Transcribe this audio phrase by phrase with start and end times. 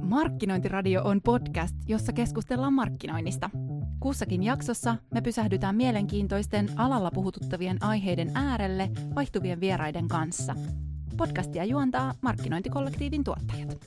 [0.00, 3.50] Markkinointiradio on podcast, jossa keskustellaan markkinoinnista.
[4.00, 10.54] Kussakin jaksossa me pysähdytään mielenkiintoisten alalla puhututtavien aiheiden äärelle vaihtuvien vieraiden kanssa.
[11.16, 13.78] Podcastia juontaa Markkinointikollektiivin tuottajat.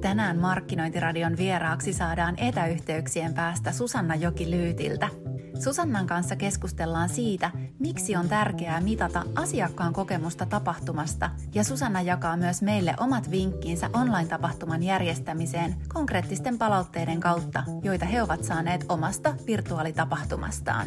[0.00, 5.08] Tänään Markkinointiradion vieraaksi saadaan etäyhteyksien päästä Susanna Joki-Lyytiltä–
[5.58, 12.62] Susannan kanssa keskustellaan siitä, miksi on tärkeää mitata asiakkaan kokemusta tapahtumasta, ja Susanna jakaa myös
[12.62, 20.86] meille omat vinkkiinsä online-tapahtuman järjestämiseen konkreettisten palautteiden kautta, joita he ovat saaneet omasta virtuaalitapahtumastaan.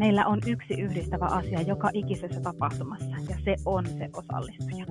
[0.00, 4.86] Meillä on yksi yhdistävä asia joka ikisessä tapahtumassa, ja se on se osallistuja.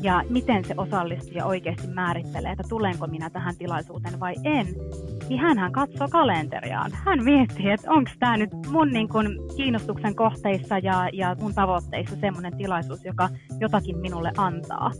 [0.00, 4.66] Ja miten se osallistuja oikeasti määrittelee, että tulenko minä tähän tilaisuuteen vai en,
[5.28, 6.90] niin hän katsoo kalenteriaan.
[6.92, 9.26] Hän miettii, että onko tämä nyt mun niin kun,
[9.56, 13.28] kiinnostuksen kohteissa ja, ja mun tavoitteissa semmoinen tilaisuus, joka
[13.60, 14.90] jotakin minulle antaa.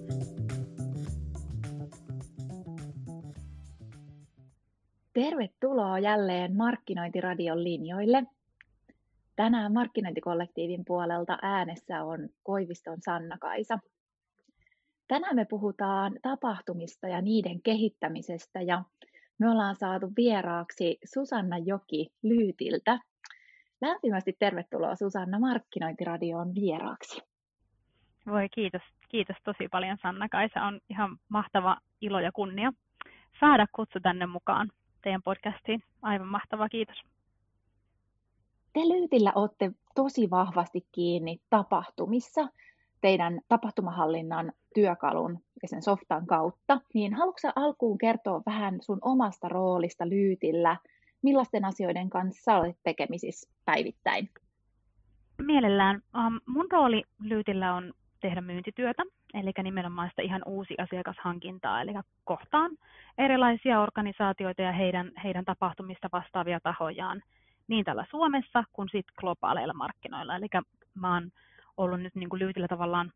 [5.12, 8.24] Tervetuloa jälleen Markkinointiradion linjoille.
[9.36, 13.78] Tänään Markkinointikollektiivin puolelta äänessä on Koiviston Sanna-Kaisa.
[15.08, 18.82] Tänään me puhutaan tapahtumista ja niiden kehittämisestä ja
[19.38, 22.98] me ollaan saatu vieraaksi Susanna Joki Lyytiltä.
[23.80, 27.22] Lämpimästi tervetuloa Susanna Markkinointiradioon vieraaksi.
[28.26, 30.62] Voi kiitos, kiitos tosi paljon Sanna-Kaisa.
[30.62, 32.72] On ihan mahtava ilo ja kunnia
[33.40, 34.70] saada kutsu tänne mukaan
[35.02, 35.82] teidän podcastiin.
[36.02, 36.96] Aivan mahtava, kiitos.
[38.72, 42.48] Te Lyytillä olette tosi vahvasti kiinni tapahtumissa
[43.06, 50.08] teidän tapahtumahallinnan työkalun ja sen softan kautta, niin haluatko alkuun kertoa vähän sun omasta roolista
[50.08, 50.76] Lyytillä,
[51.22, 54.30] millaisten asioiden kanssa olet tekemisissä päivittäin?
[55.42, 55.96] Mielellään.
[55.96, 59.02] Um, mun rooli Lyytillä on tehdä myyntityötä,
[59.34, 61.92] eli nimenomaan sitä ihan uusi asiakashankintaa, eli
[62.24, 62.70] kohtaan
[63.18, 67.22] erilaisia organisaatioita ja heidän, heidän tapahtumista vastaavia tahojaan
[67.68, 70.36] niin täällä Suomessa kuin sitten globaaleilla markkinoilla.
[70.36, 70.46] Eli
[70.94, 71.30] mä oon
[71.76, 73.12] ollut nyt niin kuin Lyytillä tavallaan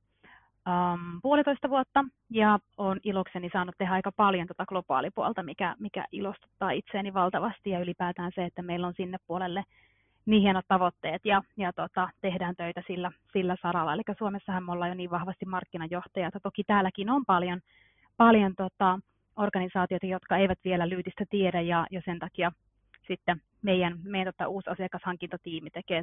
[0.67, 2.05] um, puolitoista vuotta.
[2.31, 7.71] Ja olen ilokseni saanut tehdä aika paljon tuota globaalipuolta, mikä, mikä ilostuttaa itseäni valtavasti.
[7.71, 9.65] Ja ylipäätään se, että meillä on sinne puolelle
[10.27, 13.95] niin hienot tavoitteet ja, ja tota, tehdään töitä sillä, sillä saralla.
[13.95, 17.61] Eli Suomessahan me ollaan jo niin vahvasti markkinajohtajat, toki täälläkin on paljon,
[18.17, 18.99] paljon tota,
[19.37, 21.61] organisaatioita, jotka eivät vielä lyytistä tiedä.
[21.61, 22.53] Ja, ja sen takia
[23.07, 26.03] sitten meidän, meidän tota, uusi asiakashankintatiimi tekee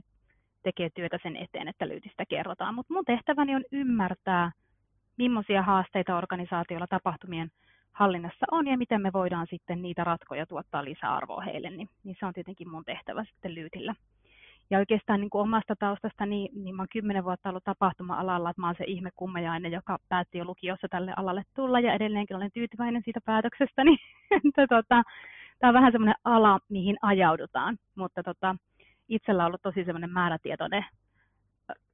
[0.64, 2.76] tekee työtä sen eteen, että lyytistä kerrotaan.
[2.76, 4.52] Mutta mun tehtäväni on ymmärtää,
[5.18, 7.52] millaisia haasteita organisaatioilla tapahtumien
[7.92, 12.26] hallinnassa on ja miten me voidaan sitten niitä ratkoja tuottaa lisäarvoa heille, niin, niin se
[12.26, 13.96] on tietenkin mun tehtävä sitten lyytillä.
[14.70, 18.62] Ja oikeastaan niin kuin omasta taustasta, niin, niin mä oon kymmenen vuotta ollut tapahtuma-alalla, että
[18.62, 22.52] mä oon se ihme kummajainen, joka päätti jo lukiossa tälle alalle tulla ja edelleenkin olen
[22.54, 23.82] tyytyväinen siitä päätöksestä,
[24.46, 25.04] että tota,
[25.60, 28.56] tämä on vähän semmoinen ala, mihin ajaudutaan, mutta tota,
[29.08, 30.86] itsellä on ollut tosi semmoinen määrätietoinen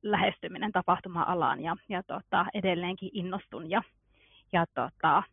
[0.01, 3.81] lähestyminen tapahtuma-alaan ja, ja tota, edelleenkin innostun ja,
[4.51, 5.23] ja tota,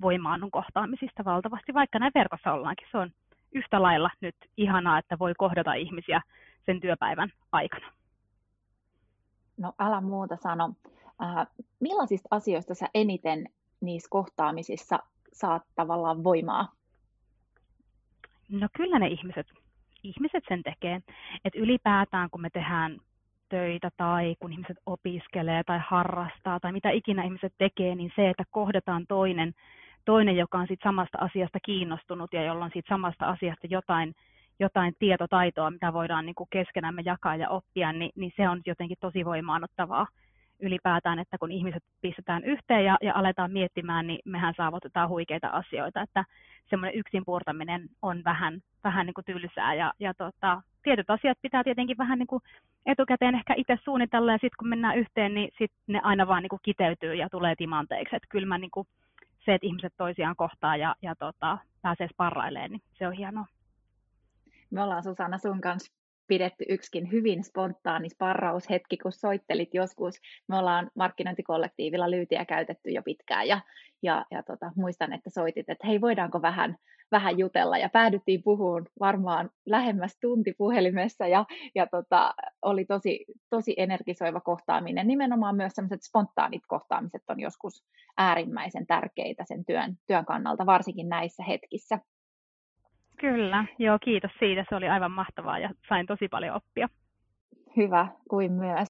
[0.00, 2.88] voimaannun kohtaamisista valtavasti, vaikka näin verkossa ollaankin.
[2.90, 3.10] Se on
[3.52, 6.20] yhtä lailla nyt ihanaa, että voi kohdata ihmisiä
[6.66, 7.92] sen työpäivän aikana.
[9.56, 10.74] No älä muuta sano.
[11.22, 11.46] Äh,
[11.80, 13.48] millaisista asioista sä eniten
[13.80, 14.98] niissä kohtaamisissa
[15.32, 16.72] saat tavallaan voimaa?
[18.48, 19.46] No kyllä ne ihmiset
[20.04, 21.00] ihmiset sen tekee.
[21.44, 22.98] Että ylipäätään kun me tehdään
[23.48, 28.44] töitä tai kun ihmiset opiskelee tai harrastaa tai mitä ikinä ihmiset tekee, niin se, että
[28.50, 29.52] kohdataan toinen,
[30.04, 34.14] toinen joka on siitä samasta asiasta kiinnostunut ja jolla on siitä samasta asiasta jotain,
[34.60, 38.96] jotain tietotaitoa, mitä voidaan niin kuin keskenämme jakaa ja oppia, niin, niin se on jotenkin
[39.00, 40.06] tosi voimaanottavaa
[40.60, 46.02] ylipäätään, että kun ihmiset pistetään yhteen ja, ja aletaan miettimään, niin mehän saavutetaan huikeita asioita,
[46.02, 46.24] että
[46.70, 49.74] semmoinen yksin puurtaminen on vähän, vähän niin kuin tylsää.
[49.74, 52.42] Ja, ja tota, tietyt asiat pitää tietenkin vähän niin kuin
[52.86, 54.32] etukäteen ehkä itse suunnitella.
[54.32, 57.54] Ja sitten kun mennään yhteen, niin sitten ne aina vaan niin kuin kiteytyy ja tulee
[57.56, 58.86] timanteeksi, että kyllä mä niin kuin
[59.44, 63.46] se, että ihmiset toisiaan kohtaa ja, ja tota, pääsee sparrailemaan, niin se on hienoa.
[64.70, 65.92] Me ollaan Susanna sun kanssa
[66.26, 70.14] pidetty yksikin hyvin spontaani sparraushetki, kun soittelit joskus.
[70.48, 73.60] Me ollaan markkinointikollektiivilla lyytiä käytetty jo pitkään ja,
[74.02, 76.76] ja, ja tota, muistan, että soitit, että hei voidaanko vähän,
[77.12, 81.44] vähän jutella ja päädyttiin puhumaan varmaan lähemmäs tunti puhelimessa ja,
[81.74, 85.06] ja tota, oli tosi, tosi energisoiva kohtaaminen.
[85.06, 87.84] Nimenomaan myös sellaiset spontaanit kohtaamiset on joskus
[88.16, 91.98] äärimmäisen tärkeitä sen työn, työn kannalta, varsinkin näissä hetkissä.
[93.24, 94.64] Kyllä, joo kiitos siitä.
[94.68, 96.88] Se oli aivan mahtavaa ja sain tosi paljon oppia.
[97.76, 98.88] Hyvä, kuin myös.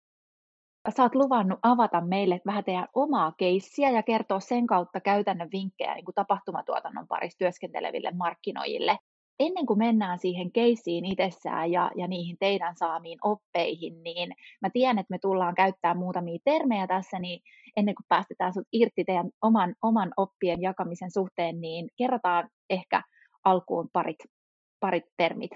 [0.97, 5.95] sä oot luvannut avata meille vähän teidän omaa keissiä ja kertoa sen kautta käytännön vinkkejä
[5.95, 8.99] niin kuin tapahtumatuotannon parissa työskenteleville markkinoijille.
[9.41, 14.99] Ennen kuin mennään siihen keissiin itsessään ja, ja niihin teidän saamiin oppeihin, niin mä tiedän,
[14.99, 17.41] että me tullaan käyttämään muutamia termejä tässä, niin
[17.77, 23.03] ennen kuin päästetään sut irti teidän oman, oman oppien jakamisen suhteen, niin kerrotaan ehkä
[23.45, 24.19] alkuun parit,
[24.81, 25.51] parit termit.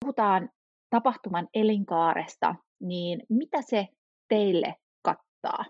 [0.00, 0.48] Puhutaan
[0.90, 3.88] tapahtuman elinkaaresta, niin mitä se
[4.28, 5.64] teille kattaa?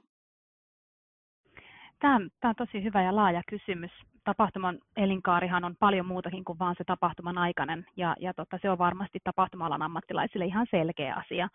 [2.01, 3.91] Tämä on, tämä on tosi hyvä ja laaja kysymys.
[4.25, 8.79] Tapahtuman elinkaarihan on paljon muutakin kuin vain se tapahtuman aikainen, ja, ja tota, se on
[8.79, 11.49] varmasti tapahtumalan ammattilaisille ihan selkeä asia.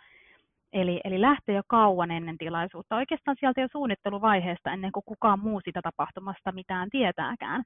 [0.73, 5.61] Eli, eli lähtee jo kauan ennen tilaisuutta, oikeastaan sieltä jo suunnitteluvaiheesta, ennen kuin kukaan muu
[5.65, 7.63] sitä tapahtumasta mitään tietääkään.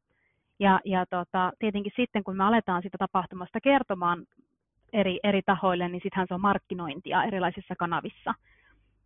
[0.60, 4.26] Ja, ja tota, tietenkin sitten, kun me aletaan sitä tapahtumasta kertomaan
[4.94, 8.34] eri, eri tahoille, niin sittenhän se on markkinointia erilaisissa kanavissa.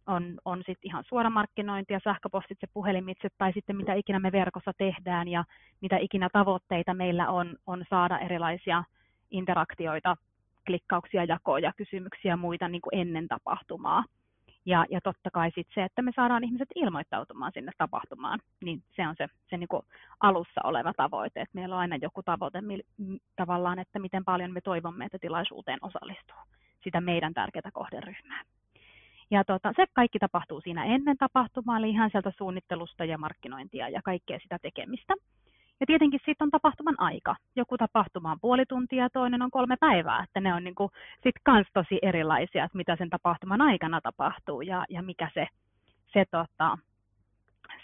[0.08, 5.44] On, on sitten ihan suoramarkkinointia, sähköpostitse, puhelimitse tai sitten mitä ikinä me verkossa tehdään ja
[5.82, 8.84] mitä ikinä tavoitteita meillä on, on saada erilaisia
[9.32, 10.18] interaktioita,
[10.66, 14.04] klikkauksia, jakoja, kysymyksiä ja muita niin kuin ennen tapahtumaa.
[14.68, 19.08] Ja, ja totta kai sitten se, että me saadaan ihmiset ilmoittautumaan sinne tapahtumaan, niin se
[19.08, 19.84] on se, se niin kuin
[20.20, 22.60] alussa oleva tavoite, että meillä on aina joku tavoite
[23.36, 26.38] tavallaan, että miten paljon me toivomme, että tilaisuuteen osallistuu
[26.84, 28.42] sitä meidän tärkeää kohderyhmää.
[29.32, 34.02] Ja tota, se kaikki tapahtuu siinä ennen tapahtumaa, eli ihan sieltä suunnittelusta ja markkinointia ja
[34.02, 35.14] kaikkea sitä tekemistä.
[35.80, 37.36] Ja tietenkin sitten on tapahtuman aika.
[37.56, 40.24] Joku tapahtuma on puoli tuntia toinen on kolme päivää.
[40.24, 40.92] Että ne on niinku
[41.24, 45.48] sit kans tosi erilaisia, että mitä sen tapahtuman aikana tapahtuu ja, ja mikä se,
[46.14, 46.78] se, tota,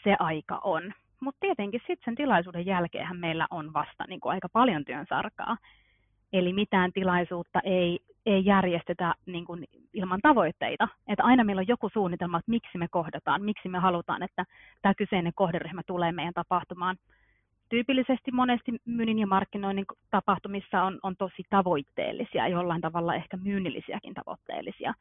[0.04, 0.94] se aika on.
[1.20, 5.58] Mutta tietenkin sitten sen tilaisuuden jälkeenhän meillä on vasta niinku aika paljon työn sarkaa.
[6.34, 10.88] Eli mitään tilaisuutta ei, ei järjestetä niin kuin ilman tavoitteita.
[11.08, 14.46] Että aina meillä on joku suunnitelma, että miksi me kohdataan, miksi me halutaan, että
[14.82, 16.98] tämä kyseinen kohderyhmä tulee meidän tapahtumaan
[17.74, 24.94] tyypillisesti monesti myynnin ja markkinoinnin tapahtumissa on, on tosi tavoitteellisia, jollain tavalla ehkä myynnillisiäkin tavoitteellisia,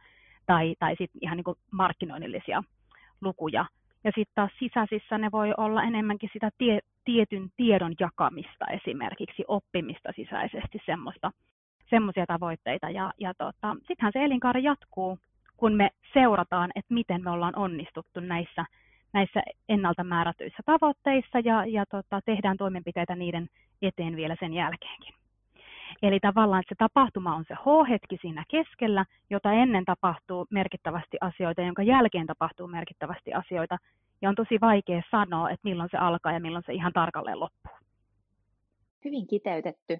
[0.46, 2.62] tai, tai sitten ihan niin kuin markkinoinnillisia
[3.20, 3.64] lukuja.
[4.04, 10.12] Ja sitten taas sisäisissä ne voi olla enemmänkin sitä tie, tietyn tiedon jakamista esimerkiksi, oppimista
[10.16, 10.78] sisäisesti,
[11.90, 12.90] semmoisia tavoitteita.
[12.90, 15.18] Ja, ja tota, sittenhän se elinkaari jatkuu,
[15.56, 18.64] kun me seurataan, että miten me ollaan onnistuttu näissä
[19.12, 23.48] näissä ennalta määrätyissä tavoitteissa ja, ja tota, tehdään toimenpiteitä niiden
[23.82, 25.14] eteen vielä sen jälkeenkin.
[26.02, 31.82] Eli tavallaan se tapahtuma on se H-hetki siinä keskellä, jota ennen tapahtuu merkittävästi asioita, jonka
[31.82, 33.76] jälkeen tapahtuu merkittävästi asioita.
[34.22, 37.72] Ja on tosi vaikea sanoa, että milloin se alkaa ja milloin se ihan tarkalleen loppuu.
[39.04, 39.98] Hyvin kiteytetty.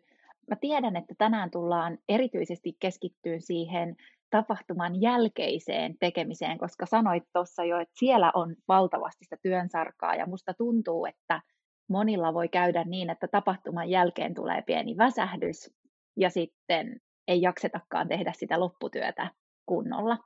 [0.52, 3.96] Mä tiedän, että tänään tullaan erityisesti keskittyyn siihen
[4.30, 10.54] tapahtuman jälkeiseen tekemiseen, koska sanoit tuossa jo, että siellä on valtavasti sitä työnsarkaa ja musta
[10.54, 11.40] tuntuu, että
[11.88, 15.70] monilla voi käydä niin, että tapahtuman jälkeen tulee pieni väsähdys
[16.16, 19.30] ja sitten ei jaksetakaan tehdä sitä lopputyötä
[19.66, 20.18] kunnolla.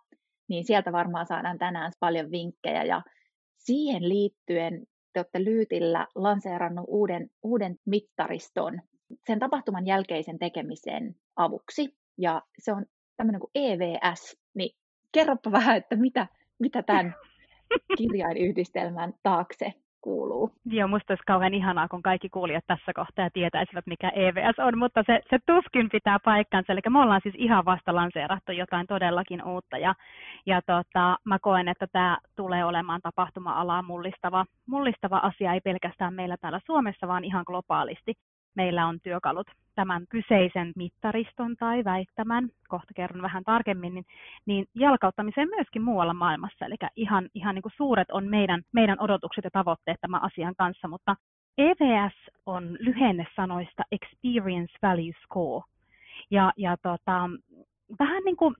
[0.49, 3.03] Niin sieltä varmaan saadaan tänään paljon vinkkejä ja
[3.57, 8.81] siihen liittyen te olette Lyytillä lanseerannut uuden, uuden mittariston
[9.27, 11.97] sen tapahtuman jälkeisen tekemisen avuksi.
[12.19, 12.87] Ja se on
[13.17, 14.77] tämmöinen kuin EVS, niin
[15.13, 16.27] kerropa vähän, että mitä,
[16.59, 17.15] mitä tämän
[17.99, 20.51] kirjainyhdistelmän taakse kuuluu.
[20.65, 25.03] Joo, musta olisi kauhean ihanaa, kun kaikki kuulijat tässä kohtaa tietäisivät, mikä EVS on, mutta
[25.07, 26.73] se, se tuskin pitää paikkansa.
[26.73, 29.95] Eli me ollaan siis ihan vasta lanseerattu jotain todellakin uutta, ja,
[30.47, 36.37] ja tota, mä koen, että tämä tulee olemaan tapahtuma-alaa mullistava, mullistava asia, ei pelkästään meillä
[36.37, 38.13] täällä Suomessa, vaan ihan globaalisti
[38.57, 44.07] meillä on työkalut tämän kyseisen mittariston tai väittämän, kohta kerron vähän tarkemmin, niin,
[44.47, 46.67] niin jalkauttamiseen myöskin muualla maailmassa.
[46.67, 50.89] Eli ihan, ihan niin kuin suuret on meidän, meidän odotukset ja tavoitteet tämän asian kanssa,
[50.89, 51.17] mutta
[51.59, 52.15] EVS
[52.47, 55.65] on lyhenne sanoista Experience Value Score.
[56.31, 57.31] Ja, ja tota,
[57.99, 58.55] vähän niin kuin,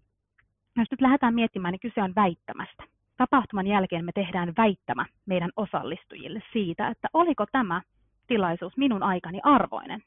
[0.77, 2.85] jos nyt lähdetään miettimään, niin kyse on väittämästä.
[3.17, 7.83] Tapahtuman jälkeen me tehdään väittämä meidän osallistujille siitä, että oliko tämä
[8.27, 10.03] tilaisuus minun aikani arvoinen.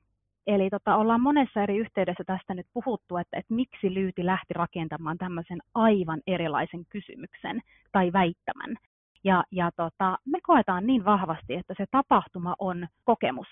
[0.47, 5.17] Eli tota, ollaan monessa eri yhteydessä tästä nyt puhuttu, että, että miksi Lyyti lähti rakentamaan
[5.17, 7.61] tämmöisen aivan erilaisen kysymyksen
[7.91, 8.75] tai väittämän.
[9.23, 13.47] Ja, ja tota, me koetaan niin vahvasti, että se tapahtuma on kokemus.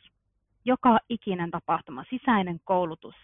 [0.65, 3.15] Joka ikinen tapahtuma, sisäinen koulutus,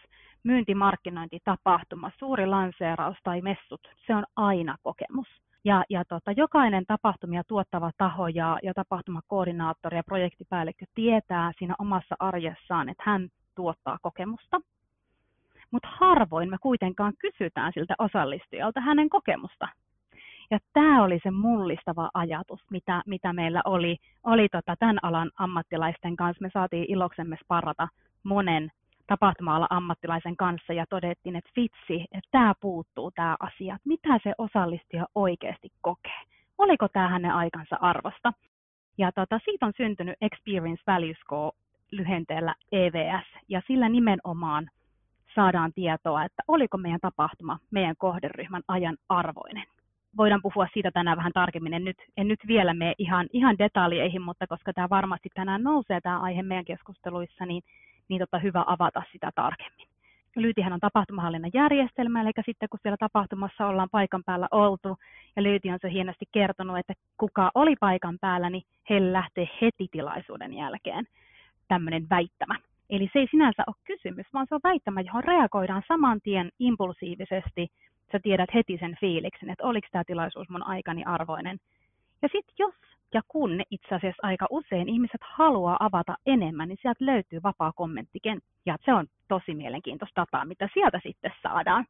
[0.43, 5.27] myyntimarkkinointi, tapahtuma, suuri lanseeraus tai messut, se on aina kokemus.
[5.65, 12.15] Ja, ja tota, jokainen tapahtumia tuottava taho ja, ja tapahtumakoordinaattori ja projektipäällikkö tietää siinä omassa
[12.19, 14.61] arjessaan, että hän tuottaa kokemusta.
[15.71, 19.67] Mutta harvoin me kuitenkaan kysytään siltä osallistujalta hänen kokemusta.
[20.51, 26.15] Ja tämä oli se mullistava ajatus, mitä, mitä meillä oli, oli tota tämän alan ammattilaisten
[26.15, 26.41] kanssa.
[26.41, 27.87] Me saatiin iloksemme sparrata
[28.23, 28.71] monen
[29.07, 35.05] tapahtuma ammattilaisen kanssa ja todettiin, että vitsi, että tämä puuttuu tämä asia, mitä se osallistija
[35.15, 36.21] oikeasti kokee.
[36.57, 38.33] Oliko tämä hänen aikansa arvosta?
[38.97, 41.57] Ja tota, siitä on syntynyt Experience Value Score
[41.91, 44.69] lyhenteellä EVS, ja sillä nimenomaan
[45.35, 49.63] saadaan tietoa, että oliko meidän tapahtuma meidän kohderyhmän ajan arvoinen.
[50.17, 54.21] Voidaan puhua siitä tänään vähän tarkemmin, en nyt, en nyt vielä mene ihan, ihan detaljeihin,
[54.21, 57.63] mutta koska tämä varmasti tänään nousee tämä aihe meidän keskusteluissa, niin,
[58.13, 59.87] niin tota, hyvä avata sitä tarkemmin.
[60.35, 64.97] Lyytihän on tapahtumahallinnan järjestelmä, eli sitten kun siellä tapahtumassa ollaan paikan päällä oltu,
[65.35, 69.87] ja Lyyti on se hienosti kertonut, että kuka oli paikan päällä, niin he lähtee heti
[69.91, 71.05] tilaisuuden jälkeen
[71.67, 72.55] tämmöinen väittämä.
[72.89, 77.67] Eli se ei sinänsä ole kysymys, vaan se on väittämä, johon reagoidaan saman tien impulsiivisesti.
[78.11, 81.57] Sä tiedät heti sen fiiliksen, että oliko tämä tilaisuus mun aikani arvoinen.
[82.21, 82.75] Ja sitten jos
[83.13, 88.49] ja kun itse asiassa aika usein ihmiset haluaa avata enemmän, niin sieltä löytyy vapaa kommenttikenttä.
[88.65, 91.85] Ja se on tosi mielenkiintoista dataa, mitä sieltä sitten saadaan.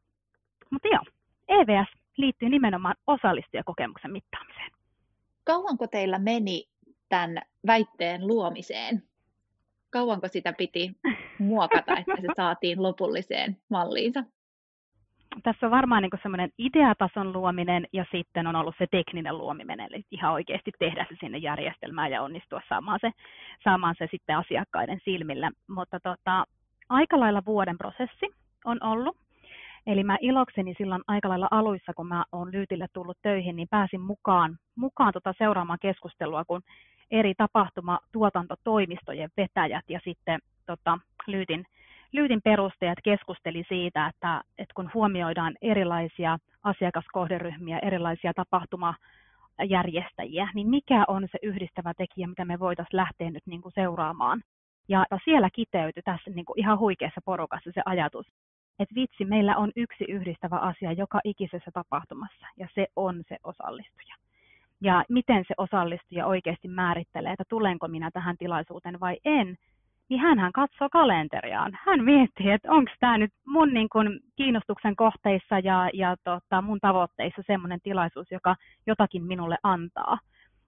[0.70, 1.04] Mutta joo,
[1.48, 4.70] EVS liittyy nimenomaan osallistujakokemuksen mittaamiseen.
[5.44, 6.64] Kauanko teillä meni
[7.08, 9.02] tämän väitteen luomiseen?
[9.90, 10.92] Kauanko sitä piti
[11.38, 14.24] muokata, että se saatiin lopulliseen malliinsa?
[15.42, 20.04] Tässä on varmaan niin semmoinen ideatason luominen ja sitten on ollut se tekninen luominen, eli
[20.10, 23.10] ihan oikeasti tehdä se sinne järjestelmään ja onnistua saamaan se,
[23.64, 25.50] saamaan se sitten asiakkaiden silmillä.
[25.68, 26.44] Mutta tota,
[26.88, 28.26] aika lailla vuoden prosessi
[28.64, 29.16] on ollut.
[29.86, 34.00] Eli mä ilokseni silloin aika lailla aluissa, kun mä oon Lyytille tullut töihin, niin pääsin
[34.00, 36.62] mukaan, mukaan tota seuraamaan keskustelua, kun
[37.10, 41.64] eri tapahtuma tuotantotoimistojen vetäjät ja sitten tota, Lyytin
[42.14, 51.28] Lyytin perustajat keskusteli siitä, että, että kun huomioidaan erilaisia asiakaskohderyhmiä, erilaisia tapahtumajärjestäjiä, niin mikä on
[51.32, 54.42] se yhdistävä tekijä, mitä me voitaisiin lähteä nyt niin kuin seuraamaan.
[54.88, 58.26] Ja siellä kiteytyi tässä niin kuin ihan huikeassa porukassa se ajatus,
[58.78, 64.14] että vitsi, meillä on yksi yhdistävä asia joka ikisessä tapahtumassa, ja se on se osallistuja.
[64.80, 69.58] Ja miten se osallistuja oikeasti määrittelee, että tulenko minä tähän tilaisuuteen vai en,
[70.08, 71.78] niin hän katsoo kalenteriaan.
[71.86, 76.78] Hän miettii, että onko tämä nyt mun niin kun, kiinnostuksen kohteissa ja, ja tota, mun
[76.80, 78.56] tavoitteissa semmoinen tilaisuus, joka
[78.86, 80.18] jotakin minulle antaa.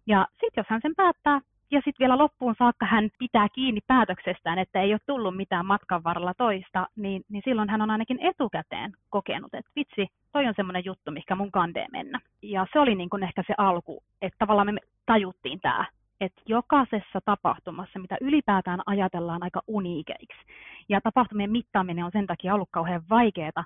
[0.07, 1.41] Ja sitten jos hän sen päättää,
[1.71, 6.05] ja sitten vielä loppuun saakka hän pitää kiinni päätöksestään, että ei ole tullut mitään matkan
[6.05, 10.85] varrella toista, niin, niin silloin hän on ainakin etukäteen kokenut, että vitsi, toi on semmoinen
[10.85, 12.21] juttu, mikä mun kandee mennä.
[12.43, 15.87] Ja se oli niin kuin ehkä se alku, että tavallaan me tajuttiin tämä
[16.21, 20.43] että jokaisessa tapahtumassa, mitä ylipäätään ajatellaan aika uniikeiksi,
[20.89, 23.65] ja tapahtumien mittaaminen on sen takia ollut kauhean vaikeaa,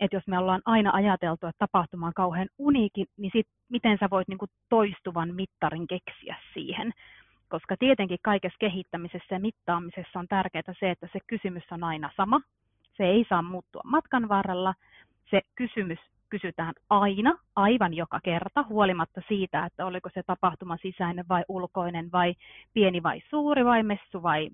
[0.00, 4.10] että jos me ollaan aina ajateltu, että tapahtuma on kauhean uniiki, niin sit miten sä
[4.10, 6.92] voit niinku toistuvan mittarin keksiä siihen.
[7.48, 12.40] Koska tietenkin kaikessa kehittämisessä ja mittaamisessa on tärkeää se, että se kysymys on aina sama.
[12.96, 14.74] Se ei saa muuttua matkan varrella.
[15.30, 15.98] Se kysymys
[16.30, 22.34] kysytään aina, aivan joka kerta, huolimatta siitä, että oliko se tapahtuma sisäinen vai ulkoinen vai
[22.74, 24.50] pieni vai suuri vai messu vai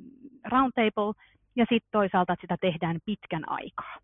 [0.50, 1.12] roundtable,
[1.56, 3.96] ja sitten toisaalta että sitä tehdään pitkän aikaa.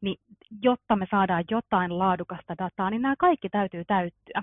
[0.00, 0.16] Niin
[0.62, 4.42] jotta me saadaan jotain laadukasta dataa, niin nämä kaikki täytyy täyttyä.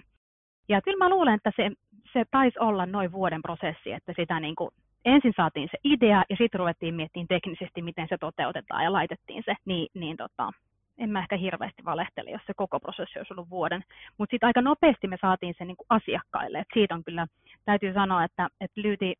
[0.69, 1.71] Ja kyllä mä luulen, että se,
[2.13, 4.69] se taisi olla noin vuoden prosessi, että sitä niin kuin
[5.05, 9.55] ensin saatiin se idea ja sitten ruvettiin miettimään teknisesti, miten se toteutetaan ja laitettiin se,
[9.65, 10.51] niin, niin tota,
[10.97, 13.83] en mä ehkä hirveästi valehtele, jos se koko prosessi olisi ollut vuoden.
[14.17, 16.59] Mutta sitten aika nopeasti me saatiin se niin kuin asiakkaille.
[16.59, 17.27] Et siitä on kyllä,
[17.65, 19.15] täytyy sanoa, että, että Lyyti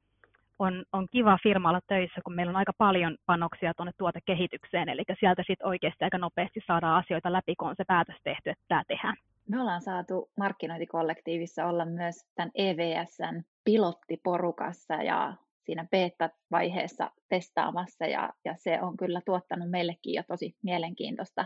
[0.60, 5.04] on, on kiva firma olla töissä, kun meillä on aika paljon panoksia tuonne tuotekehitykseen, eli
[5.20, 8.84] sieltä sitten oikeasti aika nopeasti saadaan asioita läpi, kun on se päätös tehty, että tämä
[8.88, 9.16] tehdään.
[9.50, 18.54] Me ollaan saatu markkinointikollektiivissa olla myös tämän EVSn pilottiporukassa ja siinä beta-vaiheessa testaamassa ja, ja
[18.58, 21.46] se on kyllä tuottanut meillekin jo tosi mielenkiintoista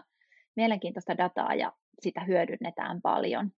[0.55, 3.51] mielenkiintoista dataa ja sitä hyödynnetään paljon.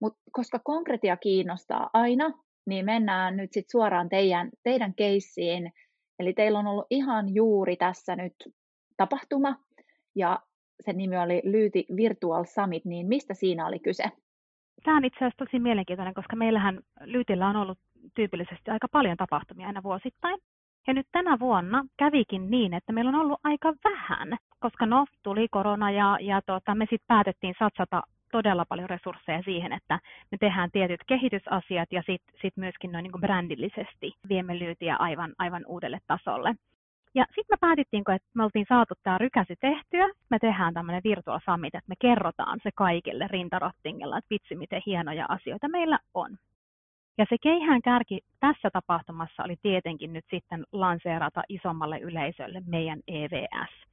[0.00, 2.30] Mutta koska konkretia kiinnostaa aina,
[2.66, 5.72] niin mennään nyt sit suoraan teidän, teidän keissiin.
[6.18, 8.34] Eli teillä on ollut ihan juuri tässä nyt
[8.96, 9.56] tapahtuma,
[10.14, 10.40] ja
[10.84, 14.04] sen nimi oli Lyyti Virtual Summit, niin mistä siinä oli kyse?
[14.84, 17.78] Tämä on itse asiassa tosi mielenkiintoinen, koska meillähän Lyytillä on ollut
[18.14, 20.38] tyypillisesti aika paljon tapahtumia aina vuosittain.
[20.86, 25.48] Ja nyt tänä vuonna kävikin niin, että meillä on ollut aika vähän, koska no, tuli
[25.50, 29.98] korona ja, ja tota, me sitten päätettiin satsata todella paljon resursseja siihen, että
[30.30, 35.64] me tehdään tietyt kehitysasiat ja sitten sit myöskin noin niin brändillisesti viemme lyytiä aivan, aivan
[35.66, 36.54] uudelle tasolle.
[37.14, 41.40] Ja sitten me päätettiin, että me oltiin saatu tämä rykäsy tehtyä, me tehdään tämmöinen virtual
[41.44, 46.36] summit, että me kerrotaan se kaikille rintarattingilla, että vitsi miten hienoja asioita meillä on.
[47.18, 53.86] Ja se keihään kärki tässä tapahtumassa oli tietenkin nyt sitten lanseerata isommalle yleisölle meidän EVS.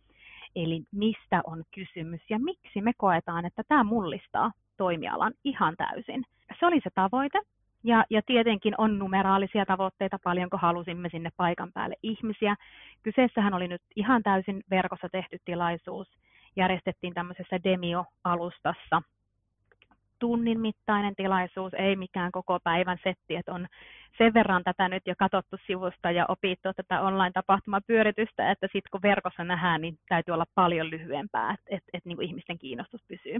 [0.55, 6.23] Eli mistä on kysymys ja miksi me koetaan, että tämä mullistaa toimialan ihan täysin.
[6.59, 7.39] Se oli se tavoite.
[7.83, 12.55] Ja, ja tietenkin on numeraalisia tavoitteita, paljonko halusimme sinne paikan päälle ihmisiä.
[13.03, 16.07] Kyseessähän oli nyt ihan täysin verkossa tehty tilaisuus.
[16.55, 19.01] Järjestettiin tämmöisessä Demio-alustassa
[20.19, 23.67] tunnin mittainen tilaisuus, ei mikään koko päivän setti, että on
[24.17, 29.43] sen verran tätä nyt jo katsottu sivusta ja opittu tätä online-tapahtumapyöritystä, että sitten kun verkossa
[29.43, 33.39] nähdään, niin täytyy olla paljon lyhyempää, että et, et, niin ihmisten kiinnostus pysyy.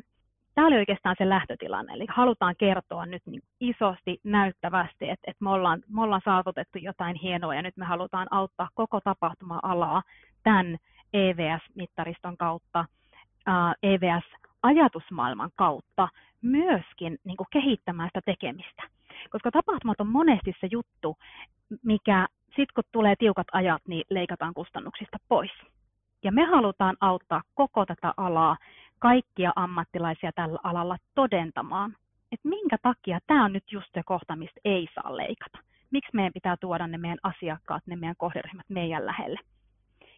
[0.55, 5.49] Tämä oli oikeastaan se lähtötilanne, eli halutaan kertoa nyt niin isosti, näyttävästi, että, että me,
[5.49, 10.01] ollaan, me ollaan saavutettu jotain hienoa ja nyt me halutaan auttaa koko tapahtuma-alaa
[10.43, 10.77] tämän
[11.13, 12.85] EVS-mittariston kautta,
[13.83, 16.07] EVS-ajatusmaailman kautta
[16.43, 18.83] myöskin niin kuin kehittämään sitä tekemistä.
[19.29, 21.17] Koska tapahtumat on monesti se juttu,
[21.83, 25.51] mikä sitten kun tulee tiukat ajat, niin leikataan kustannuksista pois.
[26.23, 28.57] Ja me halutaan auttaa koko tätä alaa,
[28.99, 31.95] kaikkia ammattilaisia tällä alalla todentamaan,
[32.31, 35.57] että minkä takia tämä on nyt just se kohta, mistä ei saa leikata.
[35.91, 39.39] Miksi meidän pitää tuoda ne meidän asiakkaat, ne meidän kohderyhmät meidän lähelle.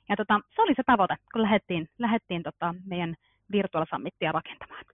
[0.09, 3.15] Ja tota, se oli se tavoite, kun lähdettiin, lähdettiin tota meidän
[3.51, 4.85] virtual summitia rakentamaan.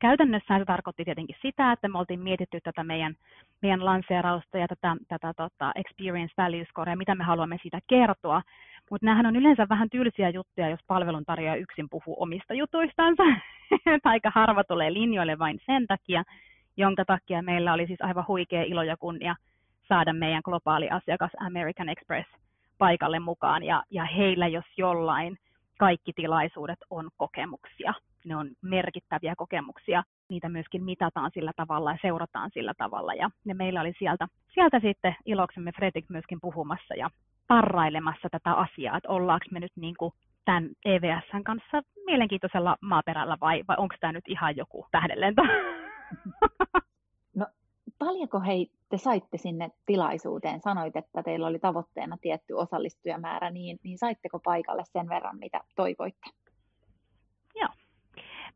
[0.00, 3.14] Käytännössä se tarkoitti tietenkin sitä, että me oltiin mietitty tätä meidän,
[3.62, 8.42] meidän lanseerausta ja tätä, tätä tota experience value score, mitä me haluamme siitä kertoa.
[8.90, 13.22] Mutta nämähän on yleensä vähän tylsiä juttuja, jos palveluntarjoaja yksin puhuu omista jutuistansa.
[14.04, 16.22] Aika harva tulee linjoille vain sen takia,
[16.76, 19.36] jonka takia meillä oli siis aivan huikea ilo ja kunnia
[19.88, 22.28] saada meidän globaali asiakas American Express
[22.78, 23.62] paikalle mukaan.
[23.62, 25.38] Ja, ja heillä jos jollain
[25.78, 27.94] kaikki tilaisuudet on kokemuksia
[28.28, 30.02] ne on merkittäviä kokemuksia.
[30.28, 33.14] Niitä myöskin mitataan sillä tavalla ja seurataan sillä tavalla.
[33.14, 37.10] Ja, ja meillä oli sieltä, sieltä sitten iloksemme Fredrik myöskin puhumassa ja
[37.46, 40.12] parrailemassa tätä asiaa, että ollaanko me nyt niin kuin
[40.44, 45.42] tämän EVSn kanssa mielenkiintoisella maaperällä vai, vai onko tämä nyt ihan joku tähdenlento?
[47.98, 50.60] Paljonko hei te saitte sinne tilaisuuteen?
[50.60, 56.30] Sanoit, että teillä oli tavoitteena tietty osallistujamäärä, niin, niin saitteko paikalle sen verran, mitä toivoitte?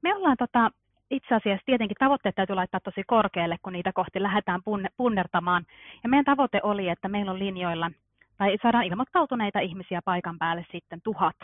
[0.03, 0.71] Me ollaan tota,
[1.11, 4.61] itse asiassa tietenkin tavoitteet täytyy laittaa tosi korkealle, kun niitä kohti lähdetään
[4.97, 5.65] punnertamaan.
[6.03, 7.91] Ja meidän tavoite oli, että meillä on linjoilla,
[8.37, 11.37] tai saadaan ilmoittautuneita ihmisiä paikan päälle sitten tuhat,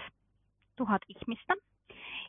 [0.77, 1.55] tuhat ihmistä.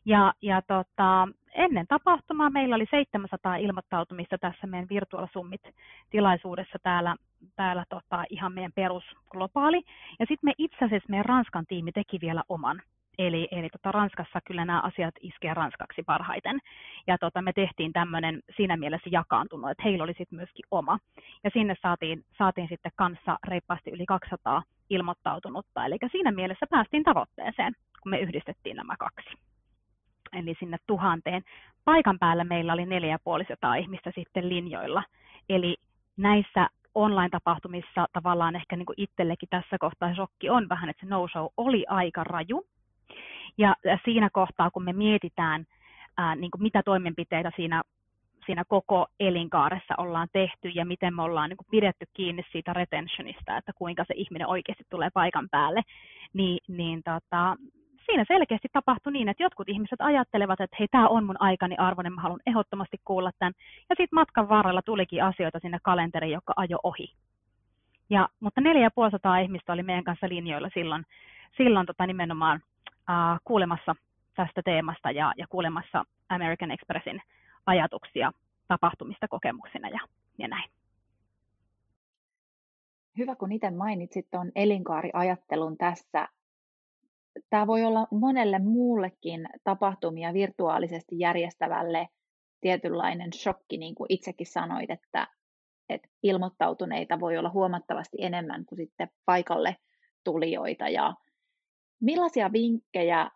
[0.10, 7.16] Ja, ja tota, ennen tapahtumaa meillä oli 700 ilmoittautumista tässä meidän Virtual Summit-tilaisuudessa täällä,
[7.56, 9.82] täällä tota, ihan meidän perusglobaali.
[10.20, 12.82] Ja sitten me itse asiassa meidän Ranskan tiimi teki vielä oman
[13.18, 16.60] Eli, eli tota, Ranskassa kyllä nämä asiat iskee ranskaksi parhaiten.
[17.08, 21.00] Ja tota, me tehtiin tämmöinen siinä mielessä jakaantunut, että heillä oli sitten myöskin oma.
[21.44, 25.86] Ja sinne saatiin, saatiin sitten kanssa reippaasti yli 200 ilmoittautunutta.
[25.86, 29.30] Eli siinä mielessä päästiin tavoitteeseen, kun me yhdistettiin nämä kaksi.
[30.34, 31.44] Eli sinne tuhanteen.
[31.86, 35.04] Paikan päällä meillä oli 4500 ihmistä sitten linjoilla.
[35.50, 35.76] Eli
[36.18, 41.46] näissä online-tapahtumissa tavallaan ehkä niin kuin itsellekin tässä kohtaa shokki on vähän, että se no-show
[41.58, 42.66] oli aika raju,
[43.58, 45.66] ja siinä kohtaa, kun me mietitään,
[46.18, 47.84] ää, niin kuin mitä toimenpiteitä siinä,
[48.46, 53.58] siinä koko elinkaaressa ollaan tehty ja miten me ollaan niin kuin pidetty kiinni siitä retentionista,
[53.58, 55.82] että kuinka se ihminen oikeasti tulee paikan päälle,
[56.34, 57.56] niin, niin tota,
[58.06, 62.14] siinä selkeästi tapahtui niin, että jotkut ihmiset ajattelevat, että hei, tämä on mun aikani arvoinen,
[62.14, 63.54] mä haluan ehdottomasti kuulla tämän.
[63.90, 67.14] Ja sitten matkan varrella tulikin asioita sinne kalenteriin, joka ajo ohi.
[68.10, 71.06] Ja, mutta 4500 ihmistä oli meidän kanssa linjoilla silloin,
[71.58, 72.64] silloin tota nimenomaan
[73.10, 73.96] äh, kuulemassa
[74.36, 77.22] tästä teemasta ja, ja kuulemassa American Expressin
[77.66, 78.32] ajatuksia
[78.68, 80.00] tapahtumista kokemuksina ja,
[80.38, 80.70] ja näin.
[83.18, 86.28] Hyvä, kun itse mainitsit tuon elinkaariajattelun tässä.
[87.50, 92.08] Tämä voi olla monelle muullekin tapahtumia virtuaalisesti järjestävälle
[92.62, 95.28] tietynlainen shokki, niin kuin itsekin sanoit, että,
[95.90, 99.76] että ilmoittautuneita voi olla huomattavasti enemmän kuin sitten paikalle
[100.24, 100.90] tulijoita.
[100.90, 101.14] Ja
[102.02, 103.32] Millaisia vinkkejä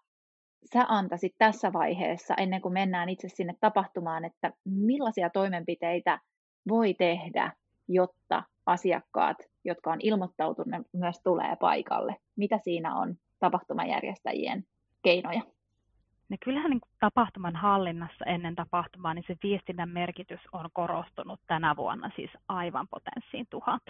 [0.74, 6.20] sä antaisit tässä vaiheessa, ennen kuin mennään itse sinne tapahtumaan, että millaisia toimenpiteitä
[6.70, 7.52] voi tehdä,
[7.88, 12.16] jotta asiakkaat, jotka on ilmoittautuneet, myös tulee paikalle?
[12.36, 14.63] Mitä siinä on tapahtumajärjestäjien
[15.03, 15.41] keinoja?
[16.29, 22.10] No kyllähän niin tapahtuman hallinnassa ennen tapahtumaa, niin se viestinnän merkitys on korostunut tänä vuonna
[22.15, 23.84] siis aivan potenssiin tuhat.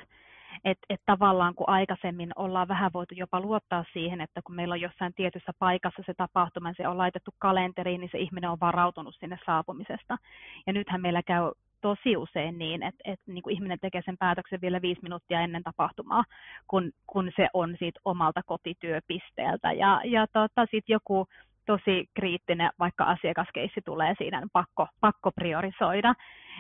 [0.66, 4.82] Että et tavallaan kun aikaisemmin ollaan vähän voitu jopa luottaa siihen, että kun meillä on
[4.82, 9.38] jossain tietyssä paikassa se tapahtuma, se on laitettu kalenteriin, niin se ihminen on varautunut sinne
[9.46, 10.18] saapumisesta.
[10.68, 11.52] Ja nythän meillä käy
[11.84, 15.64] tosi usein niin, että, että niin kuin ihminen tekee sen päätöksen vielä viisi minuuttia ennen
[15.64, 16.24] tapahtumaa,
[16.68, 19.72] kun, kun se on siitä omalta kotityöpisteeltä.
[19.72, 21.28] Ja, ja tota, sitten joku
[21.66, 26.14] tosi kriittinen, vaikka asiakaskeissi tulee siinä, niin pakko, pakko priorisoida,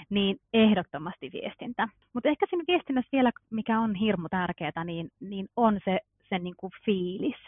[0.10, 1.88] niin ehdottomasti viestintä.
[2.14, 6.56] Mutta ehkä siinä viestinnässä vielä, mikä on hirmu tärkeää, niin, niin on se, se niin
[6.58, 7.40] kuin fiilis,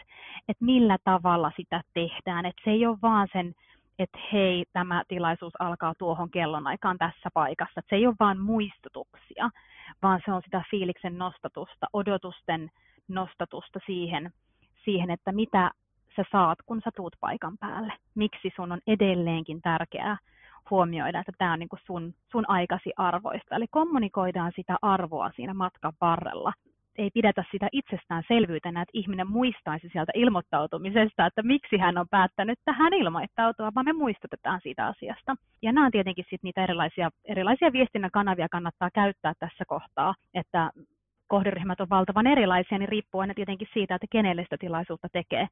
[0.48, 2.46] että millä tavalla sitä tehdään.
[2.46, 3.54] Että se ei ole vaan sen
[3.98, 7.80] että hei, tämä tilaisuus alkaa tuohon kellonaikaan tässä paikassa.
[7.80, 9.50] Että se ei ole vain muistutuksia,
[10.02, 12.70] vaan se on sitä fiiliksen nostatusta, odotusten
[13.08, 14.32] nostatusta siihen,
[14.84, 15.70] siihen, että mitä
[16.16, 17.92] sä saat, kun sä tuut paikan päälle.
[18.14, 20.18] Miksi sun on edelleenkin tärkeää
[20.70, 23.56] huomioida, että tämä on niin sun, sun aikasi arvoista.
[23.56, 26.52] Eli kommunikoidaan sitä arvoa siinä matkan varrella
[26.98, 32.92] ei pidetä sitä itsestäänselvyytenä, että ihminen muistaisi sieltä ilmoittautumisesta, että miksi hän on päättänyt tähän
[32.92, 35.36] ilmoittautua, vaan me muistutetaan siitä asiasta.
[35.62, 40.70] Ja nämä on tietenkin sitten niitä erilaisia, erilaisia viestinnän kanavia kannattaa käyttää tässä kohtaa, että
[41.26, 45.48] kohderyhmät on valtavan erilaisia, niin riippuu aina tietenkin siitä, että kenelle sitä tilaisuutta tekee.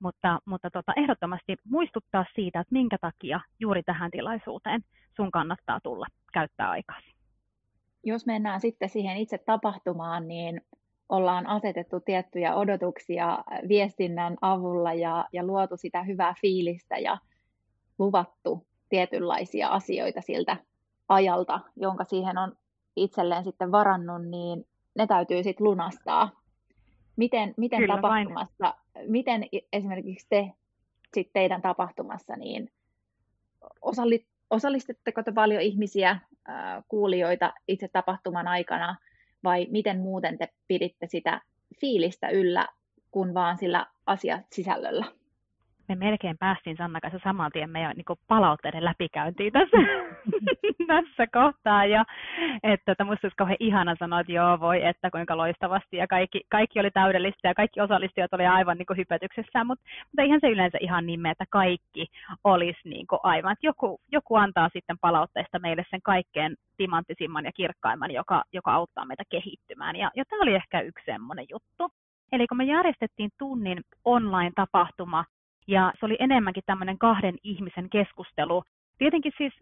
[0.00, 4.84] Mutta, mutta tota, ehdottomasti muistuttaa siitä, että minkä takia juuri tähän tilaisuuteen
[5.16, 7.14] sun kannattaa tulla käyttää aikasi.
[8.04, 10.60] Jos mennään sitten siihen itse tapahtumaan, niin
[11.08, 17.18] ollaan asetettu tiettyjä odotuksia viestinnän avulla ja, ja luotu sitä hyvää fiilistä ja
[17.98, 20.56] luvattu tietynlaisia asioita siltä
[21.08, 22.52] ajalta, jonka siihen on
[22.96, 26.30] itselleen sitten varannut, niin ne täytyy sitten lunastaa.
[27.16, 29.10] Miten, miten Kyllä, tapahtumassa, vain.
[29.10, 30.52] miten esimerkiksi te
[31.14, 32.70] sitten teidän tapahtumassa, niin
[34.50, 36.18] osallistetteko te paljon ihmisiä,
[36.88, 38.96] kuulijoita itse tapahtuman aikana–
[39.44, 41.40] vai miten muuten te piditte sitä
[41.80, 42.68] fiilistä yllä
[43.10, 45.06] kuin vaan sillä asiasisällöllä?
[45.88, 49.76] Me melkein päästiin Sanna kanssa saman tien meidän niin palautteiden läpikäyntiin tässä,
[50.92, 51.84] tässä kohtaa.
[51.84, 52.04] Ja
[52.62, 56.40] että tota, musta olisi kauhean ihana sanoa, että joo voi, että kuinka loistavasti ja kaikki,
[56.48, 60.48] kaikki oli täydellistä ja kaikki osallistujat oli aivan niin kuin hypetyksessään, mutta, mutta eihän se
[60.48, 62.06] yleensä ihan niin että kaikki
[62.44, 63.52] olisi niin kuin aivan.
[63.52, 69.04] Että joku, joku antaa sitten palautteesta meille sen kaikkein timanttisimman ja kirkkaimman, joka, joka auttaa
[69.04, 69.96] meitä kehittymään.
[69.96, 71.98] Ja, ja tämä oli ehkä yksi semmoinen juttu.
[72.32, 75.24] Eli kun me järjestettiin tunnin online-tapahtuma
[75.68, 78.62] ja se oli enemmänkin tämmöinen kahden ihmisen keskustelu.
[78.98, 79.52] Tietenkin siis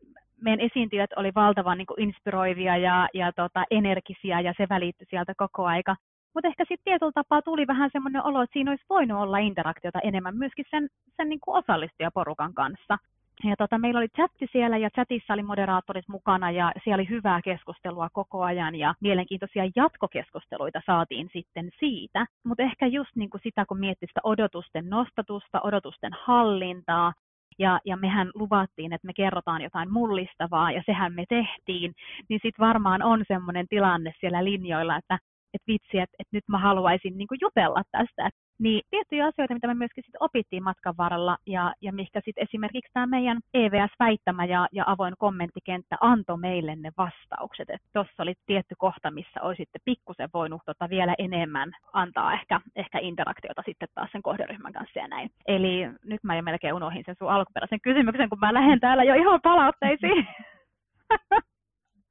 [0.40, 5.64] meidän esiintyjät oli valtavan niin inspiroivia ja, ja tota, energisiä ja se välittyi sieltä koko
[5.64, 5.96] aika.
[6.34, 10.00] Mutta ehkä sitten tietyllä tapaa tuli vähän semmoinen olo, että siinä olisi voinut olla interaktiota
[10.00, 12.98] enemmän myöskin sen, sen niin osallistujaporukan kanssa.
[13.44, 17.42] Ja tota, meillä oli chatti siellä ja chatissa oli moderaattorit mukana ja siellä oli hyvää
[17.42, 22.26] keskustelua koko ajan ja mielenkiintoisia jatkokeskusteluita saatiin sitten siitä.
[22.44, 27.12] Mutta ehkä just niin kuin sitä, kun miettii sitä odotusten nostatusta, odotusten hallintaa,
[27.58, 31.92] ja, ja mehän luvattiin, että me kerrotaan jotain mullistavaa, ja sehän me tehtiin,
[32.28, 35.18] niin sitten varmaan on semmoinen tilanne siellä linjoilla, että
[35.54, 38.30] että vitsi, että, että nyt mä haluaisin niin kuin jutella tästä.
[38.58, 42.92] Niin tiettyjä asioita, mitä me myöskin sit opittiin matkan varrella ja, ja mistä sitten esimerkiksi
[42.92, 47.68] tämä meidän EVS-väittämä ja, ja avoin kommenttikenttä antoi meille ne vastaukset.
[47.92, 53.62] Tuossa oli tietty kohta, missä olisitte pikkusen voinut tota vielä enemmän antaa ehkä, ehkä interaktiota
[53.66, 55.30] sitten taas sen kohderyhmän kanssa ja näin.
[55.46, 59.14] Eli nyt mä jo melkein unohin sen sun alkuperäisen kysymyksen, kun mä lähden täällä jo
[59.14, 60.26] ihan palautteisiin.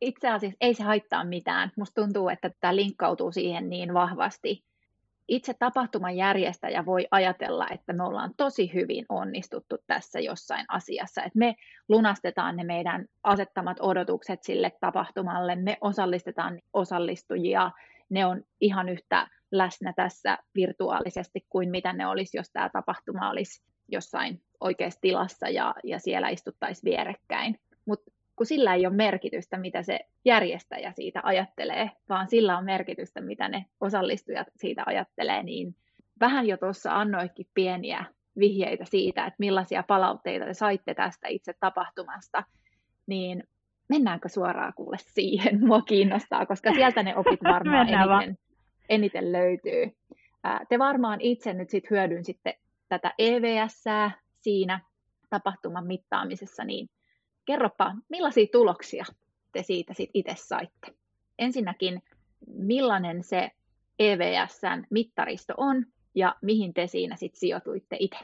[0.01, 1.71] Itse asiassa ei se haittaa mitään.
[1.77, 4.63] Musta tuntuu, että tämä linkkautuu siihen niin vahvasti
[5.27, 11.39] itse tapahtuman järjestäjä voi ajatella, että me ollaan tosi hyvin onnistuttu tässä jossain asiassa, että
[11.39, 11.55] me
[11.89, 17.71] lunastetaan ne meidän asettamat odotukset sille tapahtumalle, me osallistetaan osallistujia,
[18.09, 23.63] ne on ihan yhtä läsnä tässä virtuaalisesti kuin mitä ne olisi, jos tämä tapahtuma olisi
[23.87, 27.59] jossain oikeassa tilassa ja, ja siellä istuttaisiin vierekkäin.
[27.85, 33.21] Mutta kun sillä ei ole merkitystä, mitä se järjestäjä siitä ajattelee, vaan sillä on merkitystä,
[33.21, 35.75] mitä ne osallistujat siitä ajattelee, niin
[36.19, 38.05] vähän jo tuossa annoitkin pieniä
[38.39, 42.43] vihjeitä siitä, että millaisia palautteita te saitte tästä itse tapahtumasta,
[43.07, 43.43] niin
[43.89, 45.65] mennäänkö suoraan kuule siihen?
[45.65, 48.37] Mua kiinnostaa, koska sieltä ne opit varmaan eniten,
[48.89, 49.91] eniten löytyy.
[50.69, 52.57] Te varmaan itse nyt sit hyödynsitte
[52.89, 53.83] tätä EVS
[54.41, 54.79] siinä
[55.29, 56.89] tapahtuman mittaamisessa, niin
[57.45, 59.05] kerropa, millaisia tuloksia
[59.51, 60.93] te siitä sit itse saitte?
[61.39, 62.03] Ensinnäkin,
[62.47, 63.51] millainen se
[63.99, 68.19] EVSn mittaristo on ja mihin te siinä sitten sijoituitte itse?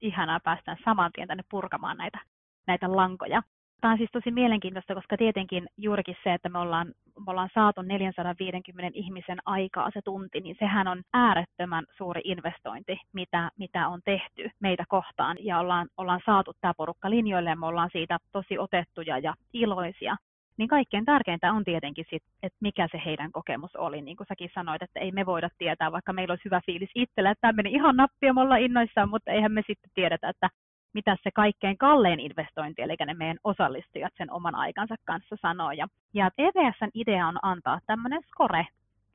[0.00, 2.18] Ihanaa päästään saman tien tänne purkamaan näitä,
[2.66, 3.42] näitä lankoja.
[3.80, 6.86] Tämä on siis tosi mielenkiintoista, koska tietenkin juurikin se, että me ollaan,
[7.26, 13.50] me ollaan saatu 450 ihmisen aikaa se tunti, niin sehän on äärettömän suuri investointi, mitä,
[13.58, 15.36] mitä on tehty meitä kohtaan.
[15.40, 20.16] Ja ollaan, ollaan saatu tämä porukka linjoille ja me ollaan siitä tosi otettuja ja iloisia
[20.60, 24.02] niin kaikkein tärkeintä on tietenkin sit, että mikä se heidän kokemus oli.
[24.02, 27.30] Niin kuin säkin sanoit, että ei me voida tietää, vaikka meillä olisi hyvä fiilis itsellä,
[27.30, 30.48] että tämä meni ihan nappia, me ollaan innoissaan, mutta eihän me sitten tiedetä, että
[30.92, 35.72] mitä se kaikkein kallein investointi, eli ne meidän osallistujat sen oman aikansa kanssa sanoo.
[35.72, 38.66] Ja, ja EVSn idea on antaa tämmöinen score,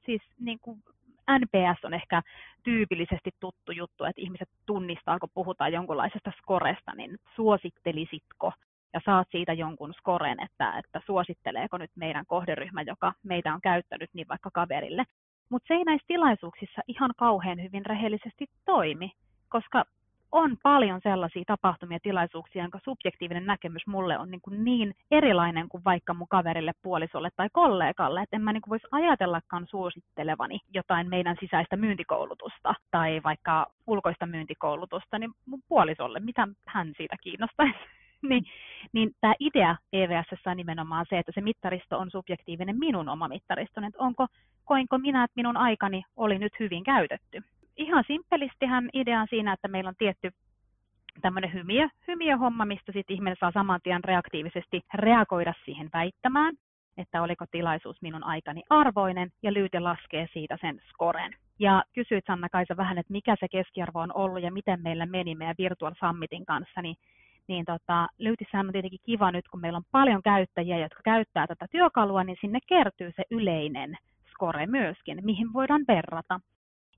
[0.06, 0.84] siis niin kuin
[1.32, 2.22] NPS on ehkä
[2.64, 8.54] tyypillisesti tuttu juttu, että ihmiset tunnistaa, kun puhutaan jonkunlaisesta skoresta, niin suosittelisitko
[8.94, 14.10] ja saat siitä jonkun skoren, että, että suositteleeko nyt meidän kohderyhmä, joka meitä on käyttänyt,
[14.14, 15.04] niin vaikka kaverille.
[15.50, 19.12] Mutta se ei näissä tilaisuuksissa ihan kauhean hyvin rehellisesti toimi,
[19.50, 19.86] koska
[20.36, 25.84] on paljon sellaisia tapahtumia, tilaisuuksia, jonka subjektiivinen näkemys mulle on niin, kuin niin erilainen kuin
[25.84, 31.10] vaikka mun kaverille, puolisolle tai kollegalle, että en mä niin kuin voisi ajatellakaan suosittelevani jotain
[31.10, 37.80] meidän sisäistä myyntikoulutusta tai vaikka ulkoista myyntikoulutusta, niin mun puolisolle, mitä hän siitä kiinnostaisi.
[38.30, 38.46] niin,
[38.94, 43.82] niin tämä idea EVS on nimenomaan se, että se mittaristo on subjektiivinen minun oma mittaristo,
[43.88, 44.28] että onko,
[44.66, 47.44] koinko minä, että minun aikani oli nyt hyvin käytetty.
[47.78, 50.32] Ihan simppelistihän idea on siinä, että meillä on tietty
[51.22, 56.54] tämmöinen hymiö, hymiöhomma, mistä sitten ihminen saa saman tien reaktiivisesti reagoida siihen väittämään,
[56.98, 61.36] että oliko tilaisuus minun aikani arvoinen, ja Lyyte laskee siitä sen skoren.
[61.60, 65.56] Ja kysyit Sanna-Kaisa vähän, että mikä se keskiarvo on ollut ja miten meillä meni meidän
[65.58, 66.96] Virtual Summitin kanssa, niin
[67.48, 71.66] niin tota, Lyytissähän on tietenkin kiva nyt, kun meillä on paljon käyttäjiä, jotka käyttää tätä
[71.72, 73.98] työkalua, niin sinne kertyy se yleinen
[74.30, 76.40] score myöskin, mihin voidaan verrata.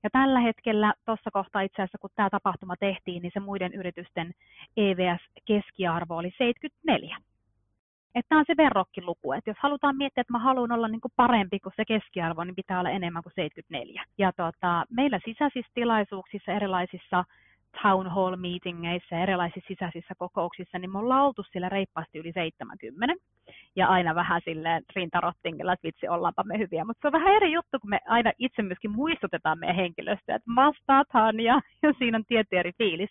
[0.02, 4.34] Ja tällä hetkellä tuossa kohtaa itse asiassa, kun tämä tapahtuma tehtiin, niin se muiden yritysten
[4.76, 7.16] EVS-keskiarvo oli 74.
[8.14, 11.12] Että tämä on se verrokkiluku, että jos halutaan miettiä, että mä haluan olla niin kuin
[11.16, 14.04] parempi kuin se keskiarvo, niin pitää olla enemmän kuin 74.
[14.18, 17.24] Ja tota, meillä sisäisissä tilaisuuksissa, erilaisissa
[17.82, 23.14] town hall meetingeissa ja erilaisissa sisäisissä kokouksissa, niin me ollaan oltu siellä reippaasti yli 70.
[23.76, 26.84] Ja aina vähän silleen rintarottingilla, että vitsi, ollaanpa me hyviä.
[26.84, 30.50] Mutta se on vähän eri juttu, kun me aina itse myöskin muistutetaan meidän henkilöstöä, että
[30.56, 33.10] vastaathan ja, ja siinä on tietty eri fiilis.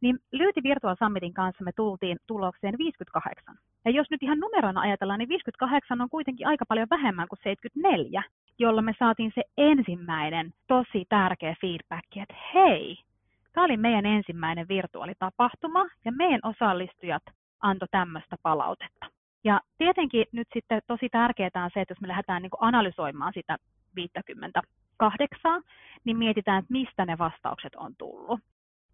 [0.00, 3.56] Niin Lyyti Virtual Summitin kanssa me tultiin tulokseen 58.
[3.84, 8.22] Ja jos nyt ihan numerona ajatellaan, niin 58 on kuitenkin aika paljon vähemmän kuin 74,
[8.58, 12.98] jolla me saatiin se ensimmäinen tosi tärkeä feedback, että hei,
[13.58, 17.22] Tämä oli meidän ensimmäinen virtuaalitapahtuma ja meidän osallistujat
[17.60, 19.06] antoi tämmöistä palautetta.
[19.44, 23.56] Ja tietenkin nyt sitten tosi tärkeää on se, että jos me lähdetään niin analysoimaan sitä
[23.96, 25.62] 58,
[26.04, 28.40] niin mietitään, että mistä ne vastaukset on tullut.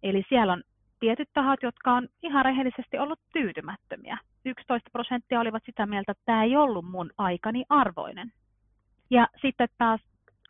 [0.03, 0.63] Eli siellä on
[0.99, 4.17] tietyt tahot, jotka on ihan rehellisesti ollut tyytymättömiä.
[4.45, 8.31] 11 prosenttia olivat sitä mieltä, että tämä ei ollut mun aikani arvoinen.
[9.09, 10.01] Ja sitten taas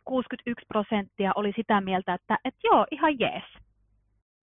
[0.04, 3.65] 61 prosenttia oli sitä mieltä, että, että joo, ihan jees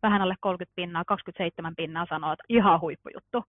[0.03, 3.43] vähän alle 30 pinnaa, 27 pinnaa sanoo, että ihan huippujuttu.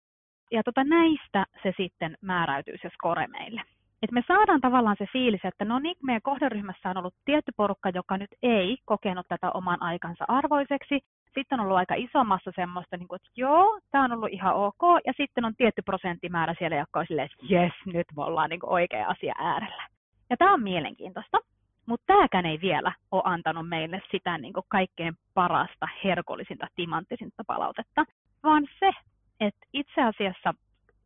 [0.51, 3.61] Ja tota, näistä se sitten määräytyy se score meille.
[4.01, 7.89] Et me saadaan tavallaan se fiilis, että no niin, meidän kohderyhmässä on ollut tietty porukka,
[7.89, 10.99] joka nyt ei kokenut tätä oman aikansa arvoiseksi.
[11.33, 14.55] Sitten on ollut aika iso massa semmoista, niin kuin, että joo, tämä on ollut ihan
[14.55, 14.81] ok.
[15.05, 18.59] Ja sitten on tietty prosenttimäärä siellä, joka on silleen, että jes, nyt me ollaan niin
[18.59, 19.87] kuin oikea asia äärellä.
[20.29, 21.37] Ja tämä on mielenkiintoista.
[21.85, 28.05] Mutta tämäkään ei vielä ole antanut meille sitä niin kuin kaikkein parasta, herkollisinta, timanttisinta palautetta,
[28.43, 28.91] vaan se,
[29.39, 30.53] että itse asiassa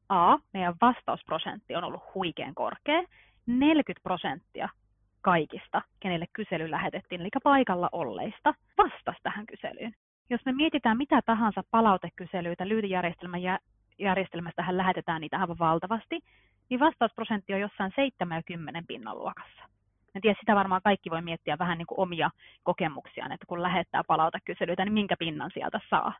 [0.09, 3.03] A, meidän vastausprosentti on ollut huikean korkea,
[3.45, 4.69] 40 prosenttia
[5.21, 9.95] kaikista, kenelle kysely lähetettiin, eli paikalla olleista, vastasi tähän kyselyyn.
[10.29, 13.41] Jos me mietitään mitä tahansa palautekyselyitä, lyytijärjestelmän
[13.99, 16.19] järjestelmästähän lähetetään niitä aivan valtavasti,
[16.69, 19.74] niin vastausprosentti on jossain 70 pinnan luokassa.
[20.15, 22.29] En tiedä, sitä varmaan kaikki voi miettiä vähän niin kuin omia
[22.63, 26.13] kokemuksiaan, että kun lähettää palautekyselyitä, niin minkä pinnan sieltä saa.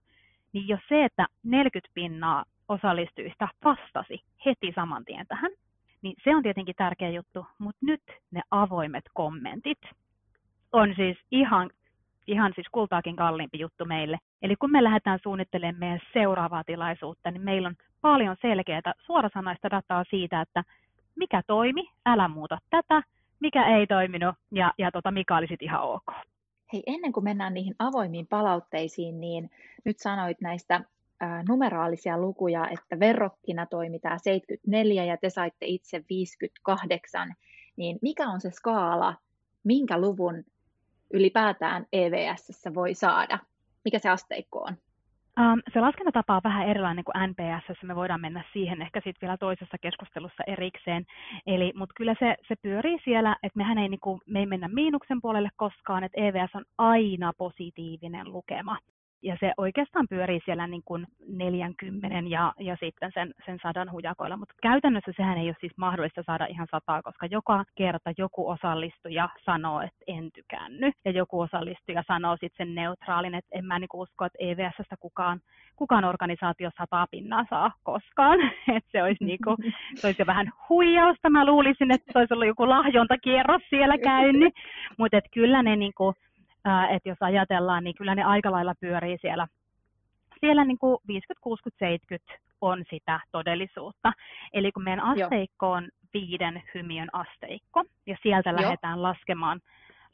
[0.53, 5.51] Niin jos se, että 40 pinnaa osallistujista vastasi heti saman tien tähän,
[6.01, 9.79] niin se on tietenkin tärkeä juttu, mutta nyt ne avoimet kommentit
[10.71, 11.69] on siis ihan,
[12.27, 14.17] ihan siis kultaakin kalliimpi juttu meille.
[14.41, 20.03] Eli kun me lähdetään suunnittelemaan meidän seuraavaa tilaisuutta, niin meillä on paljon selkeää suorasanaista dataa
[20.09, 20.63] siitä, että
[21.15, 23.01] mikä toimi, älä muuta tätä,
[23.39, 26.11] mikä ei toiminut ja, ja tota, mikä oli sitten ihan ok.
[26.73, 29.49] Hei, ennen kuin mennään niihin avoimiin palautteisiin, niin
[29.85, 30.81] nyt sanoit näistä
[31.47, 37.35] numeraalisia lukuja, että verrokkina toimi tämä 74 ja te saitte itse 58,
[37.75, 39.15] niin mikä on se skaala,
[39.63, 40.43] minkä luvun
[41.13, 43.39] ylipäätään EVS voi saada?
[43.85, 44.77] Mikä se asteikko on?
[45.39, 49.37] Um, se laskentatapa on vähän erilainen kuin NPS, me voidaan mennä siihen ehkä sitten vielä
[49.37, 51.05] toisessa keskustelussa erikseen.
[51.47, 55.21] Eli, mutta kyllä se, se pyörii siellä, että mehän ei, niinku, me ei mennä miinuksen
[55.21, 58.77] puolelle koskaan, että EVS on aina positiivinen lukema
[59.25, 64.37] ja se oikeastaan pyörii siellä niin kuin 40 ja, ja sitten sen, sen sadan hujakoilla,
[64.37, 69.29] mutta käytännössä sehän ei ole siis mahdollista saada ihan sataa, koska joka kerta joku osallistuja
[69.45, 73.87] sanoo, että en tykännyt, ja joku osallistuja sanoo sitten sen neutraalin, että en mä niin
[73.93, 75.39] usko, että EVSstä kukaan,
[75.75, 78.39] kukaan organisaatio sataa pinnaa saa koskaan,
[78.77, 79.57] että se olisi, niin kuin,
[79.95, 84.53] se olisi jo vähän huijausta, mä luulisin, että se olisi ollut joku lahjontakierros siellä käynyt,
[84.97, 86.15] mutta kyllä ne niin kuin,
[86.89, 89.47] että jos ajatellaan, niin kyllä ne aika lailla pyörii siellä,
[90.39, 94.11] siellä niin kuin 50, 60, 70 on sitä todellisuutta.
[94.53, 98.61] Eli kun meidän asteikko on viiden hymiön asteikko, ja sieltä Joo.
[98.61, 99.61] lähdetään laskemaan,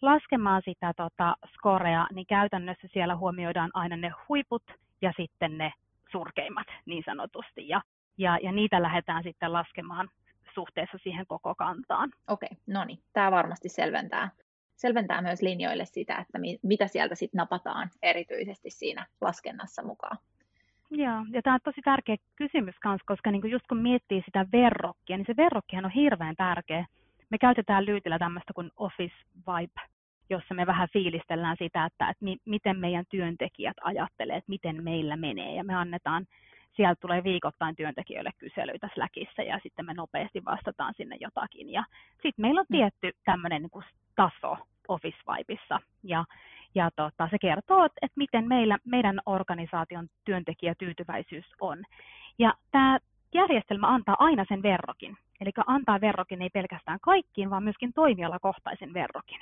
[0.01, 4.63] laskemaan sitä tota, scorea, niin käytännössä siellä huomioidaan aina ne huiput
[5.01, 5.73] ja sitten ne
[6.11, 7.67] surkeimmat niin sanotusti.
[7.67, 7.81] Ja,
[8.17, 10.09] ja, ja niitä lähdetään sitten laskemaan
[10.53, 12.11] suhteessa siihen koko kantaan.
[12.27, 12.99] Okei, okay, no niin.
[13.13, 14.29] Tämä varmasti selventää
[14.81, 20.17] selventää myös linjoille sitä, että mi, mitä sieltä sitten napataan erityisesti siinä laskennassa mukaan.
[20.91, 25.17] Joo, ja tämä on tosi tärkeä kysymys myös, koska niinku just kun miettii sitä verrokkia,
[25.17, 26.85] niin se verrokkihan on hirveän tärkeä.
[27.29, 29.81] Me käytetään Lyytillä tämmöistä kuin Office Vibe,
[30.29, 35.15] jossa me vähän fiilistellään sitä, että, että mi, miten meidän työntekijät ajattelee, että miten meillä
[35.15, 36.27] menee, ja me annetaan
[36.75, 41.69] sieltä tulee viikoittain työntekijöille kyselyitä Slackissa ja sitten me nopeasti vastataan sinne jotakin.
[41.69, 42.77] Ja sitten meillä on mm.
[42.77, 43.83] tietty tämmöinen niin
[44.15, 44.57] taso
[44.87, 46.25] Office Vibeissa ja,
[46.75, 51.83] ja tota, se kertoo, että, että miten meillä, meidän organisaation työntekijätyytyväisyys on.
[52.39, 52.99] Ja tämä
[53.33, 55.17] järjestelmä antaa aina sen verrokin.
[55.41, 59.39] Eli antaa verrokin ei pelkästään kaikkiin, vaan myöskin toimialakohtaisen verrokin.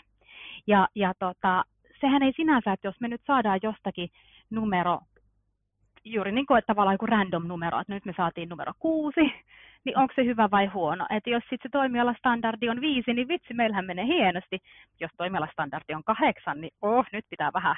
[0.67, 1.63] Ja, ja tota,
[2.01, 4.09] sehän ei sinänsä, että jos me nyt saadaan jostakin
[4.49, 4.99] numero
[6.05, 9.21] juuri niin kuin, että tavallaan joku random numero, että nyt me saatiin numero kuusi,
[9.85, 11.05] niin onko se hyvä vai huono.
[11.09, 14.59] Että jos sitten se toimialastandardi on viisi, niin vitsi, meillähän menee hienosti.
[14.99, 17.75] Jos toimialastandardi on kahdeksan, niin oh, nyt pitää vähän,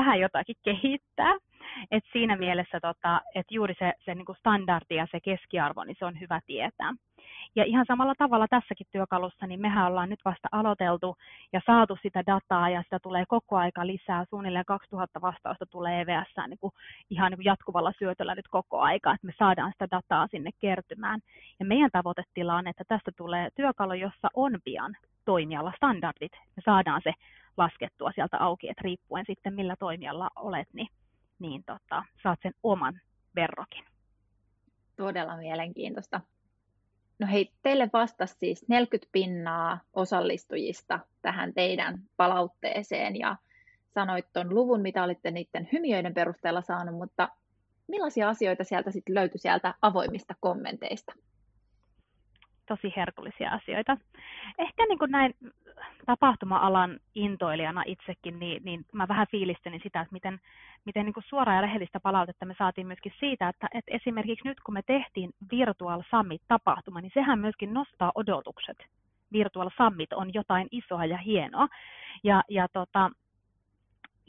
[0.00, 1.34] vähän jotakin kehittää.
[1.90, 5.96] Et siinä mielessä, tota, että juuri se, se niin kuin standardi ja se keskiarvo, niin
[5.98, 6.92] se on hyvä tietää.
[7.56, 11.16] Ja ihan samalla tavalla tässäkin työkalussa, niin mehän ollaan nyt vasta aloiteltu
[11.52, 14.24] ja saatu sitä dataa ja sitä tulee koko aika lisää.
[14.30, 16.72] Suunnilleen 2000 vastausta tulee EVS niin kuin
[17.10, 21.20] ihan niin kuin jatkuvalla syötöllä nyt koko aika, että me saadaan sitä dataa sinne kertymään.
[21.60, 26.32] Ja meidän tavoitetila on, että tästä tulee työkalu, jossa on pian toimialastandardit.
[26.56, 27.12] Me saadaan se
[27.58, 30.88] laskettua sieltä auki, että riippuen sitten millä toimialla olet, niin,
[31.38, 33.00] niin tota, saat sen oman
[33.36, 33.84] verrokin.
[34.96, 36.20] Todella mielenkiintoista.
[37.18, 43.36] No hei, teille vastasi siis 40 pinnaa osallistujista tähän teidän palautteeseen ja
[43.94, 47.28] sanoit tuon luvun, mitä olitte niiden hymiöiden perusteella saanut, mutta
[47.88, 51.12] millaisia asioita sieltä sitten löytyi sieltä avoimista kommenteista?
[52.68, 53.96] Tosi herkullisia asioita.
[54.58, 55.34] Ehkä niin kuin näin
[56.06, 60.40] tapahtuma-alan intoilijana itsekin, niin, niin mä vähän fiilistelin sitä, että miten,
[60.84, 64.60] miten niin kuin suoraa ja rehellistä palautetta me saatiin myöskin siitä, että, että esimerkiksi nyt
[64.60, 68.78] kun me tehtiin Virtual Summit-tapahtuma, niin sehän myöskin nostaa odotukset.
[69.32, 71.68] Virtual Summit on jotain isoa ja hienoa.
[72.24, 73.10] Ja, ja, tota,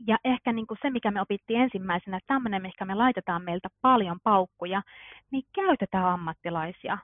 [0.07, 3.69] ja ehkä niin kuin se, mikä me opittiin ensimmäisenä, että tämmöinen, mikä me laitetaan meiltä
[3.81, 4.81] paljon paukkuja,
[5.31, 6.97] niin käytetään ammattilaisia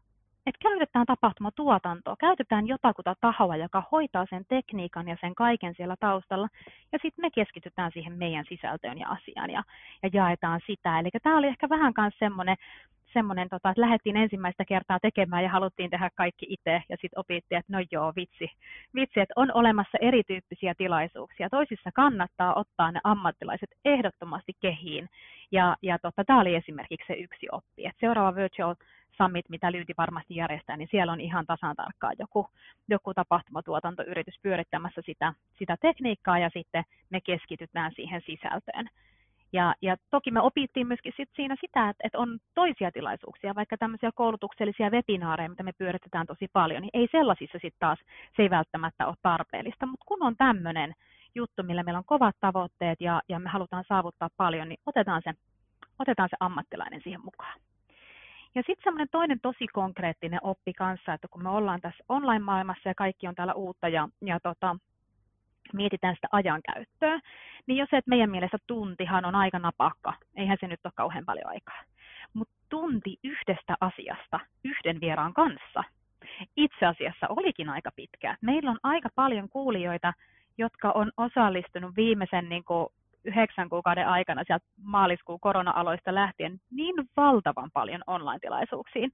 [0.45, 6.47] että käytetään tapahtumatuotantoa, käytetään jotakuta tahoa, joka hoitaa sen tekniikan ja sen kaiken siellä taustalla,
[6.91, 9.63] ja sitten me keskitytään siihen meidän sisältöön ja asiaan ja,
[10.03, 10.99] ja jaetaan sitä.
[10.99, 12.58] Eli tämä oli ehkä vähän myös semmoinen,
[13.13, 17.60] semmoinen, tota, että lähdettiin ensimmäistä kertaa tekemään ja haluttiin tehdä kaikki itse ja sitten opittiin,
[17.60, 18.51] että no joo, vitsi,
[18.95, 21.49] vitsi, että on olemassa erityyppisiä tilaisuuksia.
[21.49, 25.10] Toisissa kannattaa ottaa ne ammattilaiset ehdottomasti kehiin
[25.51, 27.86] ja, ja tota, tämä oli esimerkiksi se yksi oppi.
[27.86, 28.75] Et seuraava Virtual
[29.17, 32.47] Summit, mitä Lyyti varmasti järjestää, niin siellä on ihan tasan tarkkaan joku,
[32.88, 38.89] joku tapahtumatuotantoyritys pyörittämässä sitä, sitä tekniikkaa ja sitten me keskitytään siihen sisältöön.
[39.54, 43.78] Ja, ja toki me opittiin myöskin sit siinä sitä, että, että on toisia tilaisuuksia, vaikka
[43.78, 47.99] tämmöisiä koulutuksellisia webinaareja, mitä me pyöritetään tosi paljon, niin ei sellaisissa sitten taas,
[48.36, 50.93] se ei välttämättä ole tarpeellista, mutta kun on tämmöinen
[51.36, 55.34] juttu, millä meillä on kovat tavoitteet ja, ja me halutaan saavuttaa paljon, niin otetaan se,
[55.99, 57.60] otetaan se ammattilainen siihen mukaan.
[58.56, 62.95] Ja sitten semmoinen toinen tosi konkreettinen oppi kanssa, että kun me ollaan tässä online-maailmassa ja
[62.95, 64.76] kaikki on täällä uutta ja, ja tota,
[65.74, 67.20] mietitään sitä ajankäyttöä,
[67.68, 71.47] niin jos et meidän mielestä tuntihan on aika napakka, eihän se nyt ole kauhean paljon
[71.47, 71.82] aikaa.
[72.34, 75.84] Mutta tunti yhdestä asiasta yhden vieraan kanssa
[76.58, 78.38] itse asiassa olikin aika pitkä.
[78.41, 80.14] Meillä on aika paljon kuulijoita,
[80.58, 82.88] jotka on osallistunut viimeisen niin kuin
[83.26, 89.11] yhdeksän kuukauden aikana sieltä maaliskuun korona-aloista lähtien niin valtavan paljon online-tilaisuuksiin,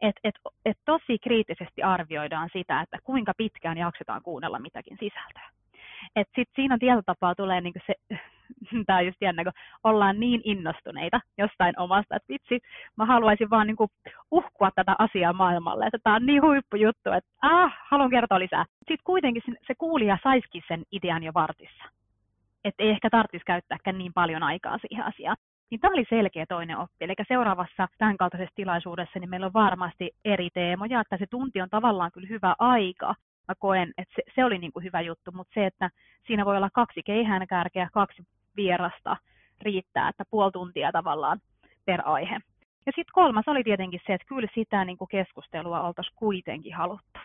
[0.00, 0.34] että et,
[0.64, 5.48] et tosi kriittisesti arvioidaan sitä, että kuinka pitkään jaksetaan kuunnella mitäkin sisältöä.
[6.16, 7.94] Et sit siinä tietyllä tapaa tulee niinku se,
[8.86, 9.52] tämä on just jännä, kun
[9.84, 12.60] ollaan niin innostuneita jostain omasta, että vitsi,
[12.96, 13.88] mä haluaisin vaan niinku
[14.30, 18.64] uhkua tätä asiaa maailmalle, että tämä on niin huippujuttu, että ah, haluan kertoa lisää.
[18.78, 21.84] Sitten kuitenkin se kuulija saisikin sen idean jo vartissa.
[22.64, 25.36] Että ei ehkä tarvitsisi käyttääkään niin paljon aikaa siihen asiaan.
[25.70, 26.96] Niin tämä oli selkeä toinen oppi.
[27.04, 31.70] Eli seuraavassa tämän kaltaisessa tilaisuudessa niin meillä on varmasti eri teemoja, että se tunti on
[31.70, 33.14] tavallaan kyllä hyvä aika,
[33.48, 35.90] mä koen, että se, se oli niin kuin hyvä juttu, mutta se, että
[36.26, 38.22] siinä voi olla kaksi keihäänkärkeä, kaksi
[38.56, 39.16] vierasta
[39.62, 41.40] riittää, että puoli tuntia tavallaan
[41.84, 42.40] per aihe.
[42.86, 47.20] Ja sitten kolmas oli tietenkin se, että kyllä sitä niin kuin keskustelua oltaisiin kuitenkin haluttu.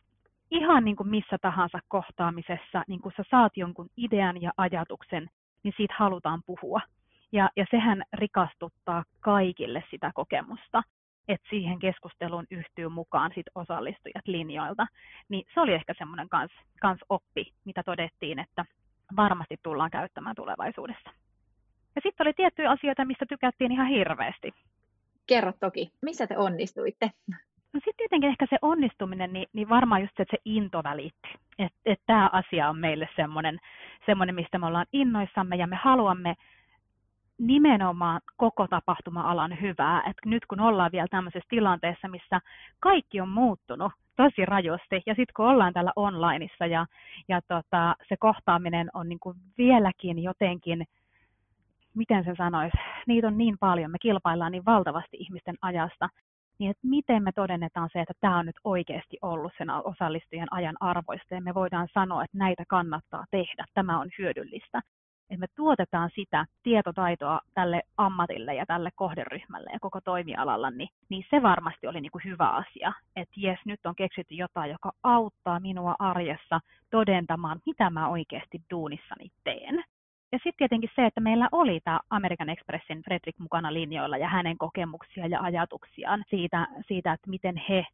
[0.52, 5.30] Ihan niin kuin missä tahansa kohtaamisessa, niin kun sä saat jonkun idean ja ajatuksen,
[5.64, 6.82] niin siitä halutaan puhua.
[7.32, 10.84] Ja, ja sehän rikastuttaa kaikille sitä kokemusta
[11.30, 14.88] että siihen keskusteluun yhtyy mukaan sit osallistujat linjoilta,
[15.30, 18.66] niin se oli ehkä semmoinen kans, kans oppi, mitä todettiin, että
[19.16, 21.10] varmasti tullaan käyttämään tulevaisuudessa.
[21.96, 24.54] Ja sitten oli tiettyjä asioita, mistä tykättiin ihan hirveästi.
[25.28, 27.12] Kerro toki, missä te onnistuitte?
[27.74, 31.32] No sitten tietenkin ehkä se onnistuminen, niin, niin varmaan just se, että se into välittyy.
[31.60, 33.60] Että et tämä asia on meille semmoinen,
[34.06, 36.36] semmoinen, mistä me ollaan innoissamme ja me haluamme
[37.38, 40.04] nimenomaan koko tapahtuma-alan hyvää.
[40.10, 42.40] Et nyt kun ollaan vielä tämmöisessä tilanteessa, missä
[42.80, 46.86] kaikki on muuttunut tosi rajusti, ja sitten kun ollaan täällä onlineissa ja,
[47.28, 50.86] ja tota, se kohtaaminen on niin kuin vieläkin jotenkin,
[51.96, 56.10] miten se sanoisi, niitä on niin paljon, me kilpaillaan niin valtavasti ihmisten ajasta,
[56.60, 60.76] niin että miten me todennetaan se, että tämä on nyt oikeasti ollut sen osallistujien ajan
[60.80, 64.82] arvoista, ja me voidaan sanoa, että näitä kannattaa tehdä, tämä on hyödyllistä
[65.30, 71.26] että me tuotetaan sitä tietotaitoa tälle ammatille ja tälle kohderyhmälle ja koko toimialalla, niin, niin
[71.30, 72.94] se varmasti oli niin kuin hyvä asia.
[73.16, 76.60] Että jes, nyt on keksitty jotain, joka auttaa minua arjessa
[76.92, 79.84] todentamaan, mitä mä oikeasti duunissani teen.
[80.32, 84.58] Ja sitten tietenkin se, että meillä oli tämä American Expressin Fredrik mukana linjoilla ja hänen
[84.58, 87.86] kokemuksia ja ajatuksiaan siitä, siitä että miten he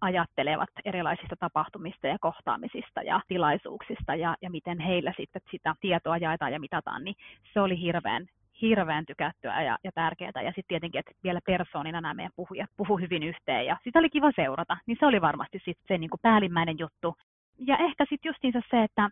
[0.00, 6.52] ajattelevat erilaisista tapahtumista ja kohtaamisista ja tilaisuuksista ja, ja miten heillä sitten sitä tietoa jaetaan
[6.52, 7.16] ja mitataan, niin
[7.52, 8.26] se oli hirveän,
[8.60, 10.32] hirveän tykättyä ja, ja tärkeää.
[10.34, 14.10] Ja sitten tietenkin, että vielä persoonina nämä meidän puhujat puhu hyvin yhteen ja sitä oli
[14.10, 17.14] kiva seurata, niin se oli varmasti sitten se niin kuin päällimmäinen juttu.
[17.58, 19.10] Ja ehkä sitten justiinsa se, että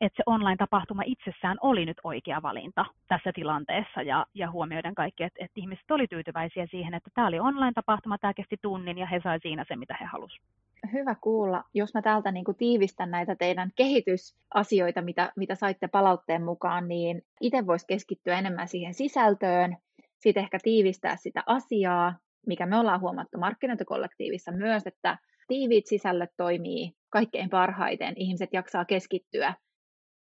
[0.00, 5.44] että se online-tapahtuma itsessään oli nyt oikea valinta tässä tilanteessa ja, ja huomioiden kaikki, että,
[5.44, 9.40] että ihmiset oli tyytyväisiä siihen, että tämä oli online-tapahtuma, tämä kesti tunnin ja he sai
[9.40, 10.46] siinä se, mitä he halusivat.
[10.92, 11.64] Hyvä kuulla.
[11.74, 17.22] Jos mä täältä niin kuin tiivistän näitä teidän kehitysasioita, mitä, mitä saitte palautteen mukaan, niin
[17.40, 19.76] itse voisi keskittyä enemmän siihen sisältöön,
[20.18, 22.14] sitten ehkä tiivistää sitä asiaa,
[22.46, 25.18] mikä me ollaan huomattu markkinointikollektiivissa myös, että
[25.48, 28.14] tiiviit sisällöt toimii kaikkein parhaiten.
[28.16, 29.54] Ihmiset jaksaa keskittyä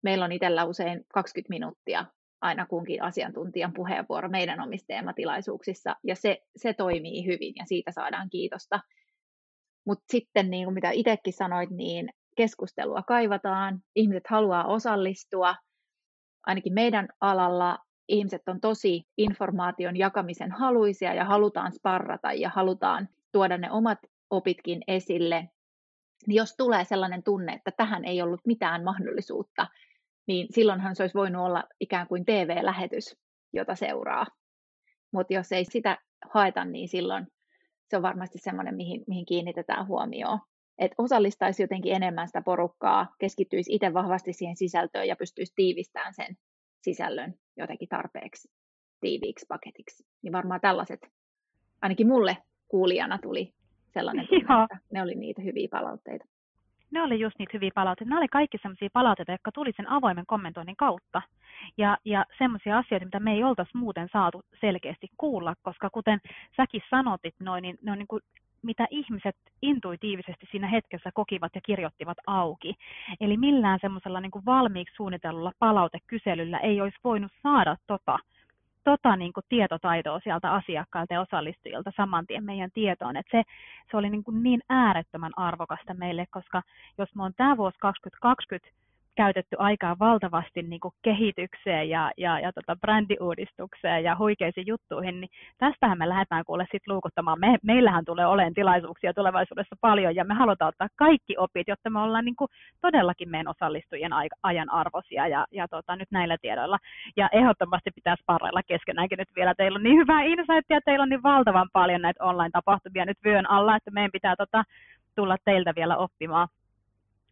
[0.03, 2.07] meillä on itsellä usein 20 minuuttia
[2.41, 4.93] aina kunkin asiantuntijan puheenvuoro meidän omissa
[6.05, 8.81] ja se, se toimii hyvin, ja siitä saadaan kiitosta.
[9.87, 15.55] Mutta sitten, niin kuin mitä itsekin sanoit, niin keskustelua kaivataan, ihmiset haluaa osallistua,
[16.47, 17.79] ainakin meidän alalla
[18.09, 23.99] ihmiset on tosi informaation jakamisen haluisia ja halutaan sparrata ja halutaan tuoda ne omat
[24.31, 25.49] opitkin esille,
[26.27, 29.67] niin jos tulee sellainen tunne, että tähän ei ollut mitään mahdollisuutta,
[30.29, 33.17] niin silloinhan se olisi voinut olla ikään kuin TV-lähetys,
[33.53, 34.27] jota seuraa.
[35.13, 35.99] Mutta jos ei sitä
[36.31, 37.27] haeta, niin silloin
[37.89, 40.39] se on varmasti semmoinen, mihin, mihin kiinnitetään huomioon.
[40.79, 46.37] Että osallistaisi jotenkin enemmän sitä porukkaa, keskittyisi itse vahvasti siihen sisältöön ja pystyisi tiivistämään sen
[46.83, 48.49] sisällön jotenkin tarpeeksi
[49.01, 50.07] tiiviiksi paketiksi.
[50.23, 51.01] Niin varmaan tällaiset,
[51.83, 52.37] ainakin mulle
[52.69, 53.55] kuulijana tuli
[53.95, 56.25] sellainen tunne, että ne oli niitä hyviä palautteita
[56.91, 58.11] ne oli just niitä hyviä palautteita.
[58.11, 61.23] Ne oli kaikki sellaisia palautteita, jotka tuli sen avoimen kommentoinnin kautta.
[61.77, 66.21] Ja, ja semmoisia asioita, mitä me ei oltaisi muuten saatu selkeästi kuulla, koska kuten
[66.57, 68.23] säkin sanotit noin, niin ne on niin kuin
[68.63, 72.75] mitä ihmiset intuitiivisesti siinä hetkessä kokivat ja kirjoittivat auki.
[73.21, 78.19] Eli millään semmoisella niin valmiiksi suunnitellulla palautekyselyllä ei olisi voinut saada tota
[78.91, 83.17] tota niin kuin tietotaitoa sieltä asiakkailta ja osallistujilta saman tien meidän tietoon.
[83.17, 83.43] Et se,
[83.91, 86.63] se oli niin, kuin niin äärettömän arvokasta meille, koska
[86.99, 88.88] jos me on tämä vuosi 2020
[89.23, 95.31] käytetty aikaa valtavasti niin kuin kehitykseen ja, ja, ja tota brändiuudistukseen ja huikeisiin juttuihin, niin
[95.59, 97.41] tästähän me lähdetään kuule sit luukuttamaan.
[97.41, 102.01] Me, meillähän tulee olemaan tilaisuuksia tulevaisuudessa paljon ja me halutaan ottaa kaikki opit, jotta me
[102.01, 102.49] ollaan niin kuin
[102.81, 104.13] todellakin meidän osallistujien
[104.43, 106.79] ajan arvoisia ja, ja tota, nyt näillä tiedoilla.
[107.17, 109.55] Ja ehdottomasti pitäisi parreilla keskenäänkin nyt vielä.
[109.55, 113.77] Teillä on niin hyvää insightia, teillä on niin valtavan paljon näitä online-tapahtumia nyt vyön alla,
[113.77, 114.63] että meidän pitää tota,
[115.17, 116.49] tulla teiltä vielä oppimaan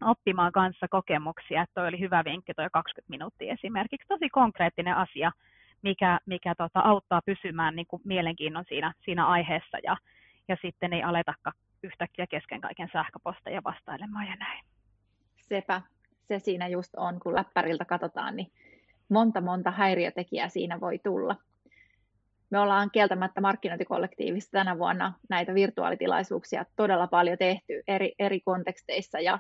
[0.03, 1.63] oppimaan kanssa kokemuksia.
[1.63, 4.09] Että toi oli hyvä vinkki, toi 20 minuuttia esimerkiksi.
[4.09, 5.33] Tosi konkreettinen asia,
[5.83, 9.97] mikä, mikä tota, auttaa pysymään niin kuin mielenkiinnon siinä, siinä aiheessa ja,
[10.49, 14.65] ja sitten ei aletakaan yhtäkkiä kesken kaiken sähköposteja vastailemaan ja näin.
[15.41, 15.83] Sepä,
[16.29, 18.53] se siinä just on, kun läppäriltä katsotaan, niin
[19.09, 21.37] monta monta häiriötekijää siinä voi tulla.
[22.51, 29.39] Me ollaan kieltämättä markkinointikollektiivissa tänä vuonna näitä virtuaalitilaisuuksia todella paljon tehty eri, eri konteksteissa ja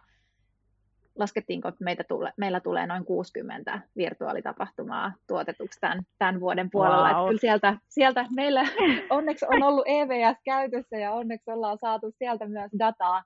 [1.18, 7.08] laskettiinko, että meitä tule, meillä tulee noin 60 virtuaalitapahtumaa tuotetuksi tämän, tämän vuoden puolella.
[7.08, 7.16] Wow.
[7.16, 8.64] Että kyllä sieltä, sieltä meillä
[9.10, 13.22] onneksi on ollut EVS käytössä ja onneksi ollaan saatu sieltä myös dataa.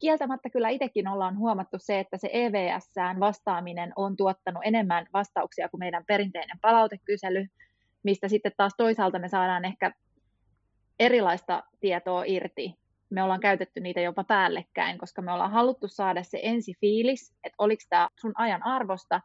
[0.00, 5.78] Kieltämättä kyllä itsekin ollaan huomattu se, että se EVSään vastaaminen on tuottanut enemmän vastauksia kuin
[5.78, 7.46] meidän perinteinen palautekysely,
[8.02, 9.92] mistä sitten taas toisaalta me saadaan ehkä
[10.98, 12.74] erilaista tietoa irti
[13.10, 17.56] me ollaan käytetty niitä jopa päällekkäin, koska me ollaan haluttu saada se ensi fiilis, että
[17.58, 19.20] oliko tämä sun ajan arvosta,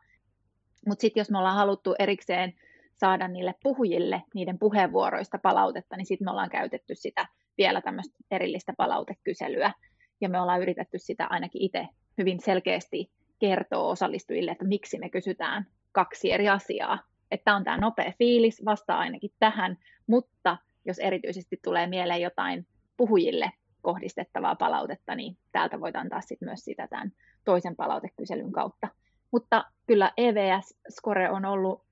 [0.88, 2.54] mutta sitten jos me ollaan haluttu erikseen
[2.94, 7.26] saada niille puhujille niiden puheenvuoroista palautetta, niin sitten me ollaan käytetty sitä
[7.58, 9.74] vielä tämmöistä erillistä palautekyselyä,
[10.22, 15.68] ja me ollaan yritetty sitä ainakin itse hyvin selkeästi kertoa osallistujille, että miksi me kysytään
[15.92, 17.00] kaksi eri asiaa.
[17.32, 19.78] Että on tämä nopea fiilis, vastaa ainakin tähän,
[20.08, 22.68] mutta jos erityisesti tulee mieleen jotain
[22.98, 23.52] puhujille
[23.84, 27.12] kohdistettavaa palautetta, niin täältä voit antaa sit myös sitä tämän
[27.46, 28.88] toisen palautekyselyn kautta.
[29.32, 31.84] Mutta kyllä EVS-score on ollut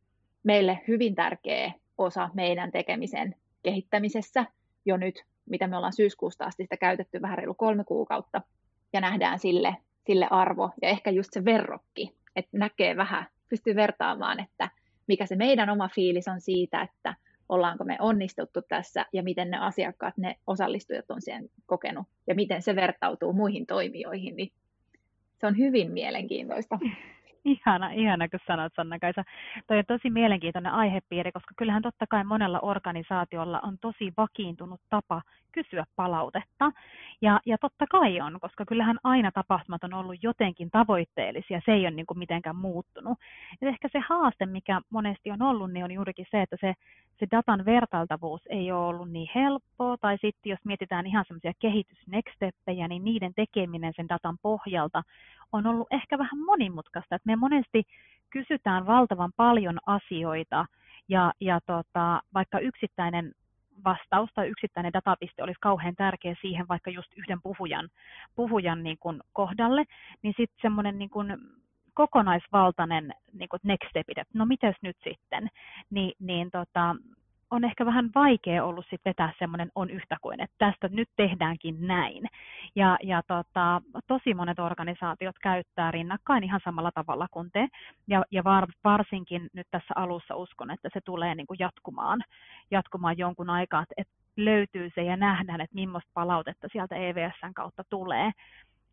[0.44, 4.46] meille hyvin tärkeä osa meidän tekemisen kehittämisessä
[4.86, 8.42] jo nyt, mitä me ollaan syyskuusta asti sitä käytetty vähän reilu kolme kuukautta,
[8.94, 14.40] ja nähdään sille, sille arvo ja ehkä just se verrokki, että näkee vähän, pystyy vertaamaan,
[14.40, 14.70] että
[15.08, 17.16] mikä se meidän oma fiilis on siitä, että
[17.52, 22.62] ollaanko me onnistuttu tässä ja miten ne asiakkaat, ne osallistujat on sen kokenut ja miten
[22.62, 24.52] se vertautuu muihin toimijoihin, niin
[25.38, 26.80] se on hyvin mielenkiintoista.
[27.46, 29.24] Ihana, ihana, kun sanot Sanna-Kaisa.
[29.68, 35.22] Toi on tosi mielenkiintoinen aihepiiri, koska kyllähän totta kai monella organisaatiolla on tosi vakiintunut tapa
[35.52, 36.72] kysyä palautetta.
[37.22, 41.82] Ja, ja totta kai on, koska kyllähän aina tapahtumat on ollut jotenkin tavoitteellisia, se ei
[41.82, 43.18] ole niin kuin mitenkään muuttunut.
[43.62, 46.74] Et ehkä se haaste, mikä monesti on ollut, niin on juurikin se, että se,
[47.20, 52.08] se datan vertailtavuus ei ole ollut niin helppoa, tai sitten jos mietitään ihan semmoisia kehitys
[52.08, 55.04] next niin niiden tekeminen sen datan pohjalta
[55.52, 57.84] on ollut ehkä vähän monimutkaista, että me monesti
[58.30, 60.66] kysytään valtavan paljon asioita,
[61.10, 63.32] ja, ja tota, vaikka yksittäinen
[63.86, 67.90] vastaus tai yksittäinen datapiste olisi kauhean tärkeä siihen vaikka just yhden puhujan,
[68.36, 69.84] puhujan niin kuin kohdalle,
[70.22, 71.38] niin sitten semmoinen niin kuin
[71.94, 75.48] kokonaisvaltainen niin kuin next step, että no mites nyt sitten,
[75.90, 76.96] niin, niin tota,
[77.52, 81.88] on ehkä vähän vaikea ollut sit vetää semmoinen on yhtä kuin, että tästä nyt tehdäänkin
[81.88, 82.28] näin.
[82.76, 87.68] Ja, ja tota, tosi monet organisaatiot käyttää rinnakkain ihan samalla tavalla kuin te.
[88.08, 92.22] Ja, ja var, varsinkin nyt tässä alussa uskon, että se tulee niin kuin jatkumaan,
[92.72, 98.32] jatkumaan jonkun aikaa, että, löytyy se ja nähdään, että millaista palautetta sieltä EVSn kautta tulee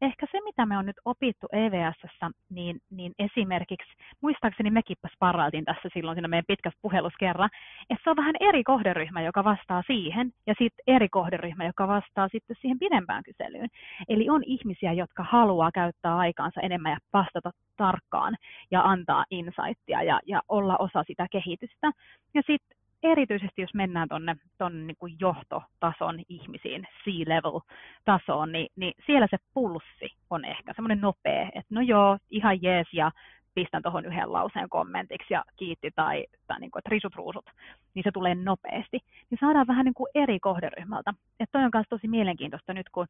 [0.03, 5.89] ehkä se, mitä me on nyt opittu EVSssä, niin, niin esimerkiksi, muistaakseni mekin sparrailtiin tässä
[5.95, 7.51] silloin siinä meidän pitkässä puhelussa kerran,
[7.91, 12.29] että se on vähän eri kohderyhmä, joka vastaa siihen, ja sitten eri kohderyhmä, joka vastaa
[12.29, 13.69] sitten siihen pidempään kyselyyn.
[14.09, 18.37] Eli on ihmisiä, jotka haluaa käyttää aikaansa enemmän ja vastata tarkkaan
[18.71, 21.91] ja antaa insightia ja, ja olla osa sitä kehitystä.
[22.35, 29.27] Ja sitten erityisesti jos mennään tuonne tonne niin kuin johtotason ihmisiin, C-level-tasoon, niin, niin siellä
[29.31, 33.11] se pulssi on ehkä semmoinen nopea, että no joo, ihan jees ja
[33.55, 37.51] pistän tuohon yhden lauseen kommentiksi ja kiitti tai, tai niin kuin, että risut ruusut,
[37.95, 38.99] niin se tulee nopeasti.
[39.31, 41.15] Niin saadaan vähän niin kuin eri kohderyhmältä.
[41.41, 43.07] Että toi on myös tosi mielenkiintoista nyt, kun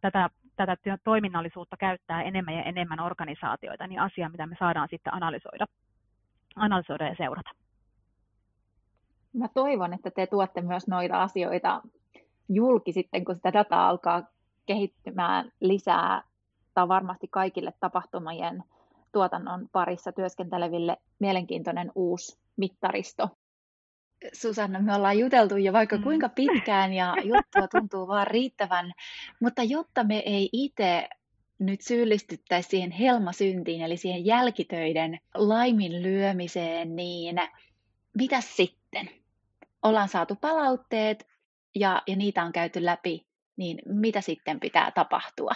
[0.00, 5.66] tätä, tätä toiminnallisuutta käyttää enemmän ja enemmän organisaatioita, niin asia, mitä me saadaan sitten analysoida,
[6.56, 7.50] analysoida ja seurata
[9.38, 11.82] mä toivon, että te tuotte myös noita asioita
[12.48, 14.22] julki sitten, kun sitä dataa alkaa
[14.66, 16.22] kehittymään lisää.
[16.74, 18.64] Tämä on varmasti kaikille tapahtumien
[19.12, 23.28] tuotannon parissa työskenteleville mielenkiintoinen uusi mittaristo.
[24.32, 26.02] Susanna, me ollaan juteltu jo vaikka mm.
[26.02, 28.92] kuinka pitkään ja juttua tuntuu vaan riittävän,
[29.40, 31.08] mutta jotta me ei itse
[31.58, 37.36] nyt syyllistyttäisiin siihen helmasyntiin, eli siihen jälkitöiden laiminlyömiseen, niin
[38.14, 39.10] mitä sitten?
[39.86, 41.26] Ollaan saatu palautteet
[41.74, 43.26] ja, ja niitä on käyty läpi,
[43.56, 45.52] niin mitä sitten pitää tapahtua?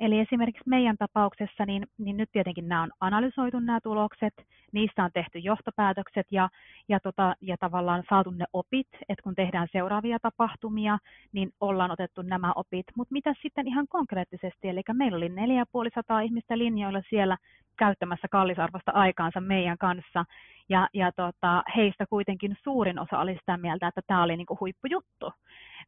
[0.00, 4.34] Eli esimerkiksi meidän tapauksessa, niin, niin nyt tietenkin nämä on analysoitu nämä tulokset,
[4.72, 6.48] niistä on tehty johtopäätökset ja,
[6.88, 10.98] ja, tota, ja tavallaan saatu ne opit, että kun tehdään seuraavia tapahtumia,
[11.32, 12.86] niin ollaan otettu nämä opit.
[12.96, 17.36] Mutta mitä sitten ihan konkreettisesti, eli meillä oli 4500 ihmistä linjoilla siellä
[17.78, 20.24] käyttämässä kallisarvosta aikaansa meidän kanssa,
[20.68, 25.32] ja, ja tota, heistä kuitenkin suurin osa oli sitä mieltä, että tämä oli niinku huippujuttu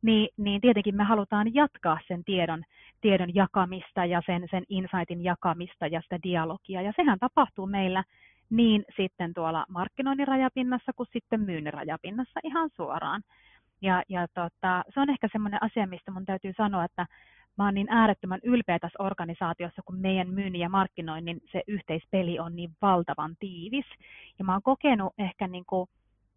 [0.03, 2.63] niin, niin tietenkin me halutaan jatkaa sen tiedon,
[3.01, 6.83] tiedon jakamista ja sen, sen insightin jakamista ja sitä dialogia.
[6.83, 8.05] Ja sehän tapahtuu meillä
[8.51, 13.23] niin sitten tuolla markkinoinnin rajapinnassa kuin sitten myynnin rajapinnassa ihan suoraan.
[13.83, 17.07] Ja, ja tota, se on ehkä semmoinen asia, mistä mun täytyy sanoa, että
[17.59, 22.57] mä oon niin äärettömän ylpeä tässä organisaatiossa, kun meidän myynnin ja markkinoinnin se yhteispeli on
[22.57, 23.87] niin valtavan tiivis.
[24.39, 25.89] Ja mä oon kokenut ehkä niin kuin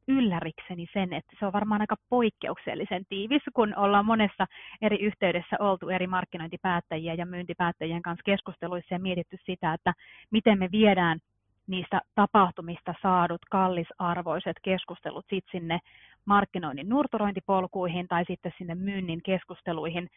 [0.10, 4.46] yllärikseni sen, että se on varmaan aika poikkeuksellisen tiivis, kun ollaan monessa
[4.82, 9.94] eri yhteydessä oltu eri markkinointipäättäjiä ja myyntipäättäjien kanssa keskusteluissa ja mietitty sitä, että
[10.32, 11.20] miten me viedään
[11.68, 15.80] niistä tapahtumista saadut kallisarvoiset keskustelut sit sinne
[16.26, 20.10] markkinoinnin nurturointipolkuihin tai sitten sinne myynnin keskusteluihin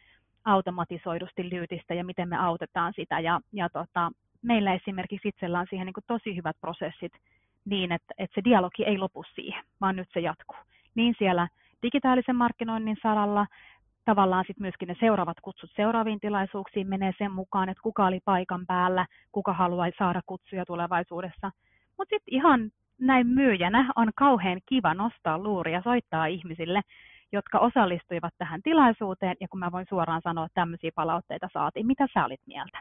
[0.45, 3.19] automatisoidusti lyytistä ja miten me autetaan sitä.
[3.19, 7.13] Ja, ja tota, meillä esimerkiksi itsellä on siihen niin tosi hyvät prosessit
[7.65, 10.57] niin, että, että se dialogi ei lopu siihen, vaan nyt se jatkuu.
[10.95, 11.47] Niin siellä
[11.83, 13.45] digitaalisen markkinoinnin saralla,
[14.05, 18.65] tavallaan sitten myöskin ne seuraavat kutsut seuraaviin tilaisuuksiin menee sen mukaan, että kuka oli paikan
[18.65, 21.51] päällä, kuka haluaa saada kutsuja tulevaisuudessa.
[21.97, 26.81] Mutta sitten ihan näin myyjänä on kauhean kiva nostaa luuria soittaa ihmisille,
[27.31, 32.07] jotka osallistuivat tähän tilaisuuteen, ja kun mä voin suoraan sanoa, että tämmöisiä palautteita saatiin, mitä
[32.13, 32.79] sä olit mieltä,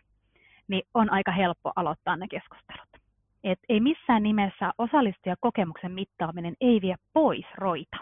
[0.68, 3.01] niin on aika helppo aloittaa ne keskustelut
[3.44, 7.96] että ei missään nimessä osallistujakokemuksen mittaaminen ei vie pois roita.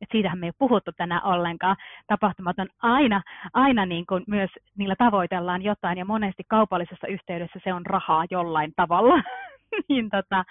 [0.00, 1.76] Et siitähän me ei puhuttu tänään ollenkaan.
[2.06, 3.22] Tapahtumat on aina,
[3.52, 8.72] aina niin kuin myös, niillä tavoitellaan jotain ja monesti kaupallisessa yhteydessä se on rahaa jollain
[8.76, 9.22] tavalla.
[9.88, 10.44] niin, tota,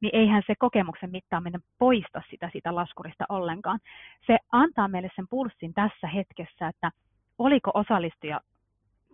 [0.00, 3.78] niin eihän se kokemuksen mittaaminen poista sitä, sitä laskurista ollenkaan.
[4.26, 6.90] Se antaa meille sen pulssin tässä hetkessä, että
[7.38, 8.40] oliko osallistuja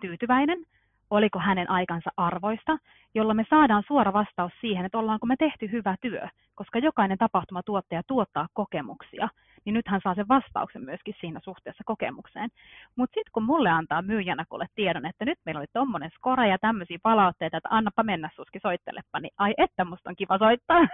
[0.01, 0.59] tyytyväinen–
[1.11, 2.79] oliko hänen aikansa arvoista,
[3.15, 8.03] jolla me saadaan suora vastaus siihen, että ollaanko me tehty hyvä työ, koska jokainen tapahtumatuottaja
[8.07, 9.29] tuottaa kokemuksia,
[9.65, 12.51] niin nyt hän saa sen vastauksen myöskin siinä suhteessa kokemukseen.
[12.97, 16.59] Mutta sitten kun mulle antaa myyjänä kuule tiedon, että nyt meillä oli tommonen skora ja
[16.59, 20.87] tämmöisiä palautteita, että annapa mennä suski soittelepa, niin ai että musta on kiva soittaa.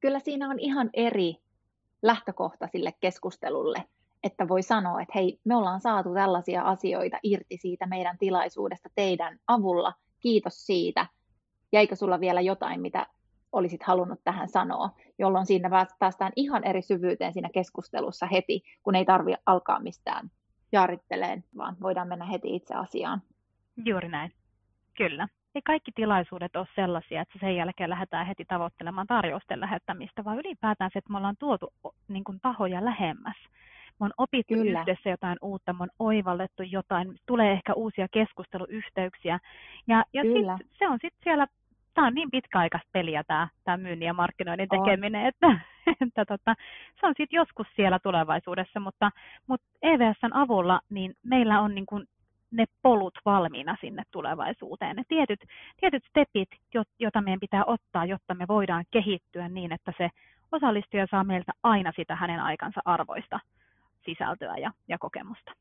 [0.00, 1.36] Kyllä siinä on ihan eri
[2.02, 3.84] lähtökohta sille keskustelulle
[4.26, 9.38] että voi sanoa, että hei, me ollaan saatu tällaisia asioita irti siitä meidän tilaisuudesta teidän
[9.46, 11.06] avulla, kiitos siitä.
[11.72, 13.06] Jäikö sulla vielä jotain, mitä
[13.52, 19.04] olisit halunnut tähän sanoa, jolloin siinä päästään ihan eri syvyyteen siinä keskustelussa heti, kun ei
[19.04, 20.30] tarvi alkaa mistään
[20.72, 23.22] jaaritteleen, vaan voidaan mennä heti itse asiaan.
[23.84, 24.32] Juuri näin,
[24.96, 25.28] kyllä.
[25.54, 30.90] Ei kaikki tilaisuudet ole sellaisia, että sen jälkeen lähdetään heti tavoittelemaan tarjousten lähettämistä, vaan ylipäätään
[30.92, 31.72] se, että me ollaan tuotu
[32.08, 33.36] niin kuin, tahoja lähemmäs
[34.00, 34.80] me on opittu Kyllä.
[34.80, 39.38] yhdessä jotain uutta, me on oivallettu jotain, tulee ehkä uusia keskusteluyhteyksiä.
[39.86, 41.46] Ja, ja sit, se on sitten siellä,
[41.94, 45.28] tämä on niin pitkäaikaista peliä tämä, tämä myynnin ja markkinoinnin tekeminen, on.
[45.28, 45.60] että,
[46.06, 46.54] että tota,
[47.00, 49.10] se on sitten joskus siellä tulevaisuudessa, mutta,
[49.46, 52.04] mutta EVSn avulla niin meillä on niin kuin
[52.50, 54.96] ne polut valmiina sinne tulevaisuuteen.
[54.96, 55.40] Ne tietyt,
[55.80, 56.48] tietyt stepit,
[56.98, 60.08] joita meidän pitää ottaa, jotta me voidaan kehittyä niin, että se
[60.52, 63.40] osallistuja saa meiltä aina sitä hänen aikansa arvoista
[64.06, 65.52] sisältöä ja, ja kokemusta.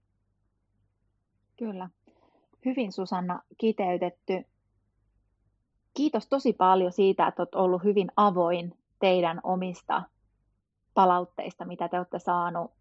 [1.58, 1.90] Kyllä.
[2.66, 4.46] Hyvin Susanna kiteytetty.
[5.94, 10.04] Kiitos tosi paljon siitä, että olet ollut hyvin avoin teidän omista
[10.94, 12.72] palautteista, mitä te olette saanut.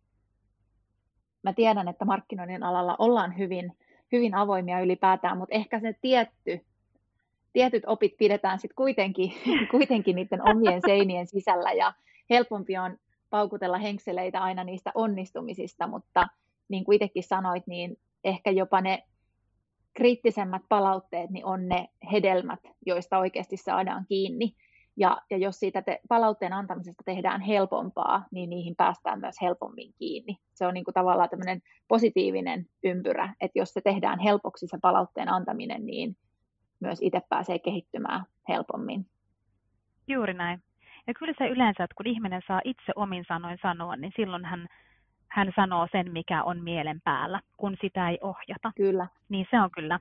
[1.42, 3.76] Mä tiedän, että markkinoinnin alalla ollaan hyvin,
[4.12, 6.64] hyvin avoimia ylipäätään, mutta ehkä se tietty,
[7.52, 9.32] tietyt opit pidetään sitten kuitenkin,
[9.70, 11.92] kuitenkin niiden omien seinien sisällä ja
[12.30, 12.98] helpompi on
[13.34, 16.26] paukutella henkseleitä aina niistä onnistumisista, mutta
[16.68, 19.02] niin kuin itsekin sanoit, niin ehkä jopa ne
[19.94, 24.56] kriittisemmät palautteet niin on ne hedelmät, joista oikeasti saadaan kiinni.
[24.96, 30.38] Ja, ja jos siitä te, palautteen antamisesta tehdään helpompaa, niin niihin päästään myös helpommin kiinni.
[30.54, 35.28] Se on niin kuin tavallaan tämmöinen positiivinen ympyrä, että jos se tehdään helpoksi se palautteen
[35.28, 36.16] antaminen, niin
[36.80, 39.06] myös itse pääsee kehittymään helpommin.
[40.08, 40.62] Juuri näin.
[41.06, 44.68] Ja kyllä se yleensä, että kun ihminen saa itse omin sanoin sanoa, niin silloin hän,
[45.28, 48.72] hän sanoo sen, mikä on mielen päällä, kun sitä ei ohjata.
[48.76, 49.06] Kyllä.
[49.28, 50.00] Niin se on kyllä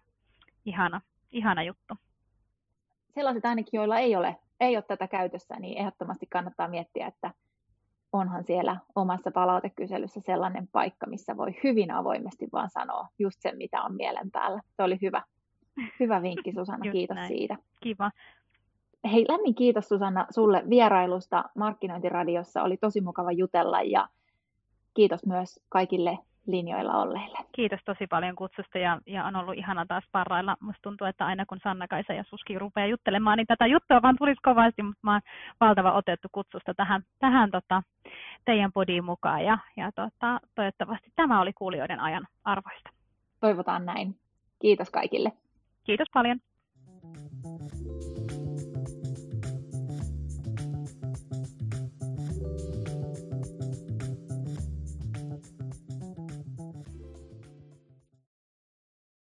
[0.65, 1.01] ihana,
[1.31, 1.93] ihana juttu.
[3.15, 7.31] Sellaiset ainakin, joilla ei ole, ei ole tätä käytössä, niin ehdottomasti kannattaa miettiä, että
[8.13, 13.81] onhan siellä omassa palautekyselyssä sellainen paikka, missä voi hyvin avoimesti vaan sanoa just sen, mitä
[13.81, 14.61] on mielen päällä.
[14.75, 15.23] Se oli hyvä,
[15.99, 17.27] hyvä vinkki Susanna, kiitos näin.
[17.27, 17.57] siitä.
[17.79, 18.11] Kiva.
[19.11, 22.63] Hei, lämmin kiitos Susanna sulle vierailusta Markkinointiradiossa.
[22.63, 24.07] Oli tosi mukava jutella ja
[24.93, 27.37] kiitos myös kaikille linjoilla olleille.
[27.51, 30.57] Kiitos tosi paljon kutsusta ja, ja on ollut ihana taas parrailla.
[30.59, 34.41] Musta tuntuu, että aina kun Sanna-Kaisa ja Suski rupeaa juttelemaan, niin tätä juttua vaan tulisi
[34.43, 35.21] kovasti, mutta mä oon
[35.59, 37.83] valtava otettu kutsusta tähän, tähän tota,
[38.45, 42.89] teidän podiin mukaan ja, ja tota, toivottavasti tämä oli kuulijoiden ajan arvoista.
[43.39, 44.15] Toivotaan näin.
[44.61, 45.31] Kiitos kaikille.
[45.83, 46.39] Kiitos paljon.